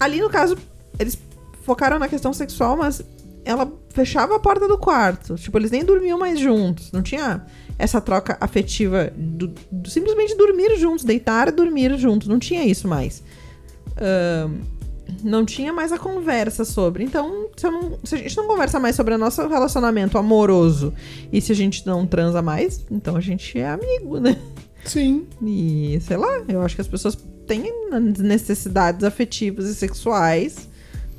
Ali 0.00 0.18
no 0.20 0.30
caso, 0.30 0.56
eles 0.98 1.18
focaram 1.62 1.98
na 1.98 2.08
questão 2.08 2.32
sexual, 2.32 2.78
mas 2.78 3.02
ela 3.44 3.70
fechava 3.90 4.36
a 4.36 4.38
porta 4.38 4.66
do 4.66 4.78
quarto. 4.78 5.34
Tipo, 5.34 5.58
eles 5.58 5.70
nem 5.70 5.84
dormiam 5.84 6.18
mais 6.18 6.40
juntos. 6.40 6.90
Não 6.92 7.02
tinha 7.02 7.44
essa 7.78 8.00
troca 8.00 8.38
afetiva 8.40 9.12
do, 9.14 9.52
do 9.70 9.90
simplesmente 9.90 10.34
dormir 10.34 10.78
juntos, 10.78 11.04
deitar 11.04 11.48
e 11.48 11.52
dormir 11.52 11.94
juntos. 11.98 12.26
Não 12.26 12.38
tinha 12.38 12.64
isso 12.64 12.88
mais. 12.88 13.22
Ahn, 13.98 14.60
não 15.22 15.44
tinha 15.44 15.72
mais 15.72 15.92
a 15.92 15.98
conversa 15.98 16.64
sobre. 16.64 17.04
Então, 17.04 17.48
se, 17.56 17.68
não- 17.70 17.98
se 18.04 18.14
a 18.14 18.18
gente 18.18 18.36
não 18.36 18.46
conversa 18.46 18.78
mais 18.80 18.96
sobre 18.96 19.14
o 19.14 19.18
nosso 19.18 19.46
relacionamento 19.48 20.18
amoroso 20.18 20.92
e 21.32 21.40
se 21.40 21.52
a 21.52 21.54
gente 21.54 21.86
não 21.86 22.06
transa 22.06 22.42
mais, 22.42 22.84
então 22.90 23.16
a 23.16 23.20
gente 23.20 23.58
é 23.58 23.68
amigo, 23.68 24.18
né? 24.18 24.36
Sim. 24.84 25.26
E 25.42 25.98
sei 26.02 26.16
lá, 26.16 26.42
eu 26.48 26.62
acho 26.62 26.74
que 26.74 26.80
as 26.80 26.88
pessoas 26.88 27.16
têm 27.46 27.72
necessidades 28.18 29.04
afetivas 29.04 29.66
e 29.66 29.74
sexuais, 29.74 30.68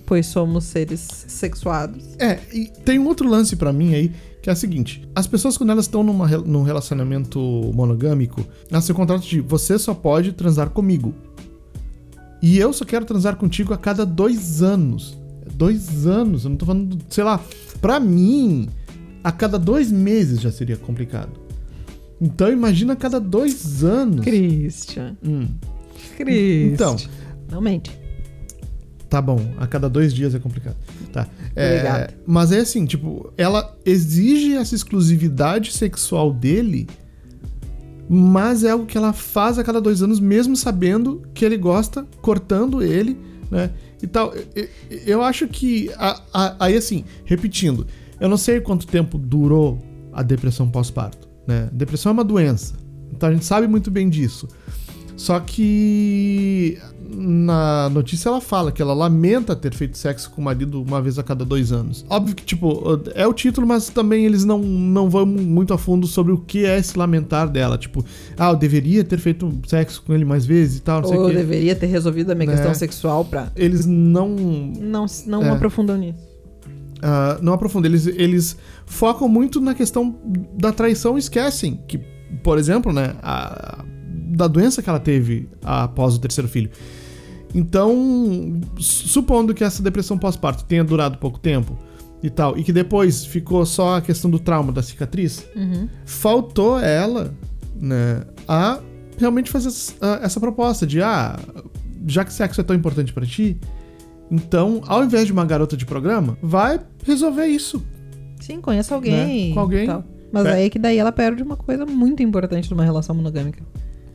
pois 0.05 0.25
somos 0.27 0.63
seres 0.65 1.01
sexuados. 1.27 2.03
É, 2.19 2.39
e 2.53 2.67
tem 2.85 2.99
um 2.99 3.07
outro 3.07 3.27
lance 3.29 3.55
pra 3.55 3.73
mim 3.73 3.93
aí, 3.93 4.11
que 4.41 4.49
é 4.49 4.53
o 4.53 4.55
seguinte: 4.55 5.07
as 5.13 5.27
pessoas, 5.27 5.57
quando 5.57 5.71
elas 5.71 5.85
estão 5.85 6.03
numa, 6.03 6.27
num 6.27 6.63
relacionamento 6.63 7.39
monogâmico, 7.73 8.45
elas 8.71 8.85
têm 8.85 8.93
o 8.93 8.97
contrato 8.97 9.23
de 9.27 9.41
você 9.41 9.77
só 9.77 9.93
pode 9.93 10.31
transar 10.33 10.69
comigo. 10.69 11.13
E 12.41 12.57
eu 12.57 12.71
só 12.71 12.85
quero 12.85 13.05
transar 13.05 13.35
contigo 13.35 13.73
a 13.73 13.77
cada 13.77 14.05
dois 14.05 14.61
anos. 14.61 15.17
Dois 15.53 16.05
anos, 16.05 16.43
eu 16.43 16.51
não 16.51 16.57
tô 16.57 16.65
falando, 16.65 16.99
sei 17.09 17.23
lá, 17.23 17.41
pra 17.81 17.99
mim, 17.99 18.69
a 19.23 19.31
cada 19.31 19.57
dois 19.57 19.91
meses 19.91 20.39
já 20.39 20.51
seria 20.51 20.77
complicado. 20.77 21.31
Então 22.21 22.51
imagina 22.51 22.93
a 22.93 22.95
cada 22.95 23.19
dois 23.19 23.83
anos. 23.83 24.23
Christian. 24.23 25.17
Hum, 25.23 25.47
Christian. 26.15 26.73
Então. 26.73 26.95
Não 27.49 27.61
mente. 27.61 27.97
Tá 29.09 29.21
bom, 29.21 29.39
a 29.57 29.65
cada 29.65 29.89
dois 29.89 30.13
dias 30.13 30.35
é 30.35 30.39
complicado. 30.39 30.75
Tá. 31.13 31.27
É, 31.55 32.09
mas 32.25 32.51
é 32.51 32.59
assim, 32.59 32.85
tipo, 32.85 33.31
ela 33.37 33.75
exige 33.85 34.53
essa 34.55 34.75
exclusividade 34.75 35.71
sexual 35.71 36.33
dele, 36.33 36.87
mas 38.09 38.63
é 38.63 38.69
algo 38.71 38.85
que 38.85 38.97
ela 38.97 39.11
faz 39.13 39.57
a 39.59 39.63
cada 39.63 39.81
dois 39.81 40.01
anos, 40.01 40.19
mesmo 40.19 40.55
sabendo 40.55 41.21
que 41.33 41.43
ele 41.43 41.57
gosta, 41.57 42.05
cortando 42.21 42.81
ele, 42.81 43.17
né? 43.51 43.71
E 44.01 44.07
tal. 44.07 44.33
Eu, 44.55 44.67
eu 45.05 45.21
acho 45.23 45.47
que. 45.47 45.89
a- 45.97 46.21
a- 46.33 46.55
aí, 46.59 46.75
assim, 46.77 47.03
repetindo, 47.25 47.85
eu 48.19 48.29
não 48.29 48.37
sei 48.37 48.61
quanto 48.61 48.85
tempo 48.87 49.17
durou 49.17 49.79
a 50.13 50.21
depressão 50.23 50.69
pós-parto, 50.69 51.27
né? 51.47 51.69
Depressão 51.73 52.11
é 52.11 52.13
uma 52.13 52.23
doença. 52.23 52.75
Então 53.11 53.29
a 53.29 53.33
gente 53.33 53.45
sabe 53.45 53.67
muito 53.67 53.89
bem 53.91 54.09
disso. 54.09 54.47
Só 55.15 55.39
que 55.39 56.77
na 57.09 57.89
notícia 57.89 58.29
ela 58.29 58.41
fala 58.41 58.71
que 58.71 58.81
ela 58.81 58.93
lamenta 58.93 59.55
ter 59.55 59.73
feito 59.73 59.97
sexo 59.97 60.29
com 60.31 60.41
o 60.41 60.43
marido 60.43 60.81
uma 60.81 61.01
vez 61.01 61.17
a 61.19 61.23
cada 61.23 61.43
dois 61.45 61.71
anos. 61.71 62.05
Óbvio 62.09 62.35
que, 62.35 62.43
tipo, 62.43 62.81
é 63.15 63.25
o 63.27 63.33
título, 63.33 63.65
mas 63.67 63.89
também 63.89 64.25
eles 64.25 64.43
não, 64.45 64.59
não 64.59 65.09
vão 65.09 65.25
muito 65.25 65.73
a 65.73 65.77
fundo 65.77 66.05
sobre 66.07 66.31
o 66.33 66.37
que 66.37 66.65
é 66.65 66.77
esse 66.77 66.97
lamentar 66.97 67.47
dela. 67.49 67.77
Tipo, 67.77 68.03
ah, 68.37 68.49
eu 68.49 68.55
deveria 68.55 69.03
ter 69.03 69.19
feito 69.19 69.51
sexo 69.67 70.01
com 70.05 70.13
ele 70.13 70.25
mais 70.25 70.45
vezes 70.45 70.77
e 70.77 70.81
tal, 70.81 71.01
não 71.01 71.07
sei 71.09 71.17
Ou 71.17 71.23
o 71.23 71.27
eu 71.27 71.31
quê. 71.31 71.37
deveria 71.37 71.75
ter 71.75 71.87
resolvido 71.87 72.31
a 72.31 72.35
minha 72.35 72.47
Né? 72.47 72.53
questão 72.55 72.73
sexual 72.73 73.25
pra. 73.25 73.51
Eles 73.55 73.85
não 73.85 74.29
Não, 74.79 75.05
não 75.25 75.43
É. 75.43 75.49
aprofundam 75.49 75.97
nisso. 75.97 76.19
ah, 77.01 77.37
não 77.41 77.53
aprofundam. 77.53 77.89
Eles, 77.91 78.07
eles 78.07 78.57
focam 78.85 79.27
muito 79.27 79.61
na 79.61 79.73
questão 79.75 80.15
da 80.57 80.71
traição 80.71 81.15
e 81.15 81.19
esquecem 81.19 81.79
que, 81.87 81.99
por 82.43 82.57
exemplo, 82.57 82.91
né, 82.91 83.13
a- 83.21 83.83
da 84.37 84.47
doença 84.47 84.81
que 84.81 84.89
ela 84.89 84.99
teve 84.99 85.49
após 85.63 86.13
o 86.15 86.19
terceiro 86.19 86.47
filho. 86.47 86.69
Então, 87.55 88.61
supondo 88.77 89.53
que 89.53 89.63
essa 89.63 89.81
depressão 89.81 90.17
pós-parto 90.17 90.63
tenha 90.65 90.83
durado 90.83 91.17
pouco 91.17 91.39
tempo 91.39 91.77
e 92.21 92.29
tal, 92.29 92.57
e 92.57 92.63
que 92.63 92.71
depois 92.73 93.25
ficou 93.25 93.65
só 93.65 93.97
a 93.97 94.01
questão 94.01 94.29
do 94.29 94.39
trauma 94.39 94.71
da 94.71 94.81
cicatriz, 94.81 95.45
Uhum. 95.55 95.87
faltou 96.05 96.79
ela, 96.79 97.33
né, 97.79 98.23
a 98.47 98.79
realmente 99.17 99.49
fazer 99.49 99.69
essa, 100.21 100.39
proposta 100.39 100.85
de, 100.85 101.01
ah, 101.01 101.39
já 102.07 102.23
que 102.25 102.33
sexo 102.33 102.59
é 102.61 102.63
tão 102.63 102.75
importante 102.75 103.13
pra 103.13 103.25
ti, 103.25 103.57
então, 104.29 104.81
ao 104.87 105.03
invés 105.03 105.25
de 105.25 105.31
uma 105.31 105.45
garota 105.45 105.77
de 105.77 105.85
programa, 105.85 106.37
vai 106.41 106.79
resolver 107.05 107.45
isso. 107.45 107.81
Sim, 108.39 108.59
conheça 108.61 108.93
alguém. 108.93 109.49
Né? 109.49 109.53
Com 109.53 109.59
alguém. 109.61 109.87
tal. 109.87 110.03
Mas 110.31 110.45
É. 110.45 110.51
aí 110.53 110.65
é 110.65 110.69
que 110.69 110.77
daí 110.77 110.97
ela 110.97 111.11
perde 111.11 111.41
uma 111.41 111.55
coisa 111.55 111.85
muito 111.85 112.21
importante 112.21 112.69
numa 112.69 112.83
relação 112.83 113.15
monogâmica. 113.15 113.63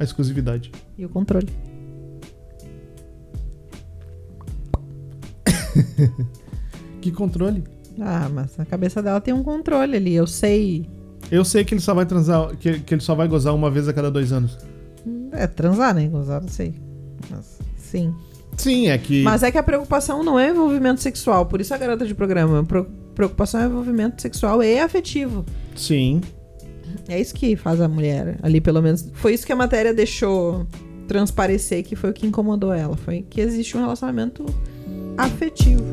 A 0.02 0.04
exclusividade. 0.04 0.72
E 0.98 1.06
o 1.06 1.08
controle. 1.08 1.48
Que 7.00 7.12
controle? 7.12 7.62
Ah, 8.00 8.28
mas 8.32 8.56
na 8.56 8.64
cabeça 8.64 9.00
dela 9.00 9.20
tem 9.20 9.32
um 9.32 9.44
controle 9.44 9.96
ali. 9.96 10.12
Eu 10.14 10.26
sei. 10.26 10.88
Eu 11.30 11.44
sei 11.44 11.64
que 11.64 11.74
ele 11.74 11.80
só 11.80 11.94
vai 11.94 12.04
transar, 12.04 12.56
que, 12.56 12.80
que 12.80 12.94
ele 12.94 13.00
só 13.00 13.14
vai 13.14 13.28
gozar 13.28 13.54
uma 13.54 13.70
vez 13.70 13.88
a 13.88 13.92
cada 13.92 14.10
dois 14.10 14.32
anos. 14.32 14.58
É 15.32 15.46
transar, 15.46 15.94
né? 15.94 16.08
Gozar, 16.08 16.40
não 16.40 16.48
sei. 16.48 16.74
Mas, 17.30 17.58
sim. 17.76 18.12
Sim, 18.56 18.88
é 18.88 18.98
que. 18.98 19.22
Mas 19.22 19.44
é 19.44 19.52
que 19.52 19.58
a 19.58 19.62
preocupação 19.62 20.24
não 20.24 20.38
é 20.38 20.50
envolvimento 20.50 21.00
sexual. 21.00 21.46
Por 21.46 21.60
isso 21.60 21.72
a 21.74 21.78
garota 21.78 22.04
de 22.06 22.14
programa. 22.14 22.66
Preocupação 23.14 23.60
é 23.60 23.66
envolvimento 23.66 24.20
sexual 24.20 24.62
e 24.62 24.80
afetivo. 24.80 25.44
Sim. 25.76 26.20
É 27.12 27.20
isso 27.20 27.34
que 27.34 27.56
faz 27.56 27.78
a 27.78 27.86
mulher. 27.86 28.38
Ali, 28.42 28.58
pelo 28.58 28.80
menos. 28.80 29.06
Foi 29.12 29.34
isso 29.34 29.44
que 29.44 29.52
a 29.52 29.56
matéria 29.56 29.92
deixou 29.92 30.66
transparecer 31.06 31.84
que 31.84 31.94
foi 31.94 32.08
o 32.08 32.12
que 32.14 32.26
incomodou 32.26 32.72
ela. 32.72 32.96
Foi 32.96 33.20
que 33.28 33.38
existe 33.38 33.76
um 33.76 33.80
relacionamento 33.80 34.46
afetivo. 35.18 35.84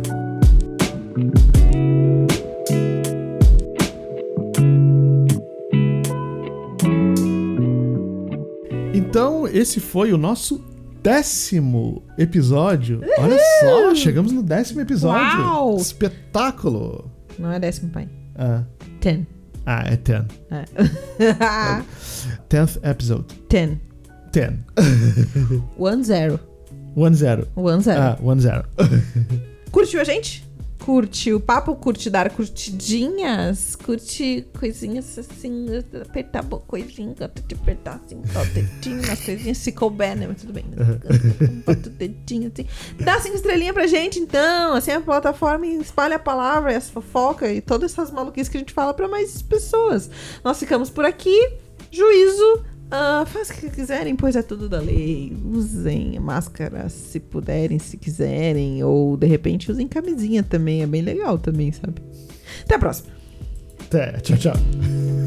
Então, 8.94 9.46
esse 9.46 9.82
foi 9.82 10.14
o 10.14 10.18
nosso 10.18 10.64
décimo 11.04 12.02
episódio. 12.18 13.02
Olha 13.18 13.38
só, 13.60 13.94
chegamos 13.94 14.32
no 14.32 14.42
décimo 14.42 14.80
episódio. 14.80 15.42
Uau! 15.42 15.76
Espetáculo. 15.76 17.12
Não 17.38 17.52
é 17.52 17.60
décimo 17.60 17.92
pai. 17.92 18.08
Ah, 18.38 18.64
Ten. 19.02 19.28
Ah, 19.70 19.84
é 19.86 19.98
10. 19.98 20.26
É. 20.50 20.66
10th 22.50 22.80
episode. 22.84 23.26
Ten. 23.48 23.80
10. 24.32 24.54
One 25.78 26.04
zero. 26.04 26.40
1 26.96 27.14
0. 27.14 27.48
One 27.56 27.82
zero. 27.82 28.02
Ah, 28.02 28.18
1 28.20 28.40
0. 28.40 28.66
Curtiu 29.72 30.02
a 30.02 30.04
gente? 30.04 30.44
Curte 30.80 31.34
o 31.34 31.40
papo, 31.40 31.76
curte 31.76 32.10
dar 32.10 32.30
curtidinhas, 32.32 33.76
curte 33.76 34.48
coisinhas 34.58 35.20
assim, 35.20 35.68
apertar 36.02 36.44
coisinha, 36.46 37.14
gosta 37.20 37.42
de 37.46 37.54
apertar 37.54 38.02
assim, 38.04 38.16
o 38.16 38.54
dedinho 38.54 39.06
nas 39.06 39.20
coisinhas, 39.20 39.58
se 39.58 39.72
couber, 39.74 40.16
né? 40.16 40.28
Mas 40.28 40.42
tudo 40.42 40.54
bem. 40.54 40.66
Bota 41.66 41.90
o 41.90 41.92
dedinho 41.92 42.52
assim. 42.54 42.66
Dá 43.04 43.20
cinco 43.20 43.36
estrelinhas 43.36 43.74
pra 43.74 43.88
gente, 43.88 44.20
então, 44.20 44.74
assim, 44.74 44.92
a 44.92 45.02
plataforma 45.02 45.68
espalha 45.68 46.16
a 46.16 46.20
palavra, 46.20 46.72
essa 46.72 46.92
fofoca 46.92 47.52
e 47.52 47.62
todas 47.62 47.92
essas 47.92 48.10
maluquices 48.10 48.50
que 48.50 48.58
a 48.58 48.62
gente 48.62 48.74
fala 48.74 48.94
pra 48.94 49.08
mais 49.08 49.42
pessoas. 49.42 50.10
Nós 50.44 50.58
ficamos 50.58 50.90
por 50.90 51.06
aqui. 51.06 51.58
Juízo. 51.92 52.64
Ah, 52.92 53.24
faz 53.26 53.50
o 53.50 53.54
que 53.54 53.70
quiserem, 53.70 54.16
pois 54.16 54.36
é 54.36 54.42
tudo 54.42 54.68
da 54.68 54.80
lei. 54.80 55.36
Usem 55.46 56.20
máscara 56.20 56.90
se 56.90 57.20
puderem, 57.20 57.78
se 57.78 57.98
quiserem. 57.98 58.84
Ou 58.84 59.16
de 59.16 59.28
repente 59.28 59.72
usem 59.72 59.88
camisinha 59.88 60.42
também. 60.42 60.82
É 60.82 60.88
bem 60.88 61.02
legal 61.02 61.38
também, 61.38 61.72
sabe? 61.72 62.02
Até 62.64 62.76
a 62.76 62.80
próxima. 62.80 63.10
Até, 63.80 64.14
tchau, 64.22 64.38
tchau. 64.38 65.19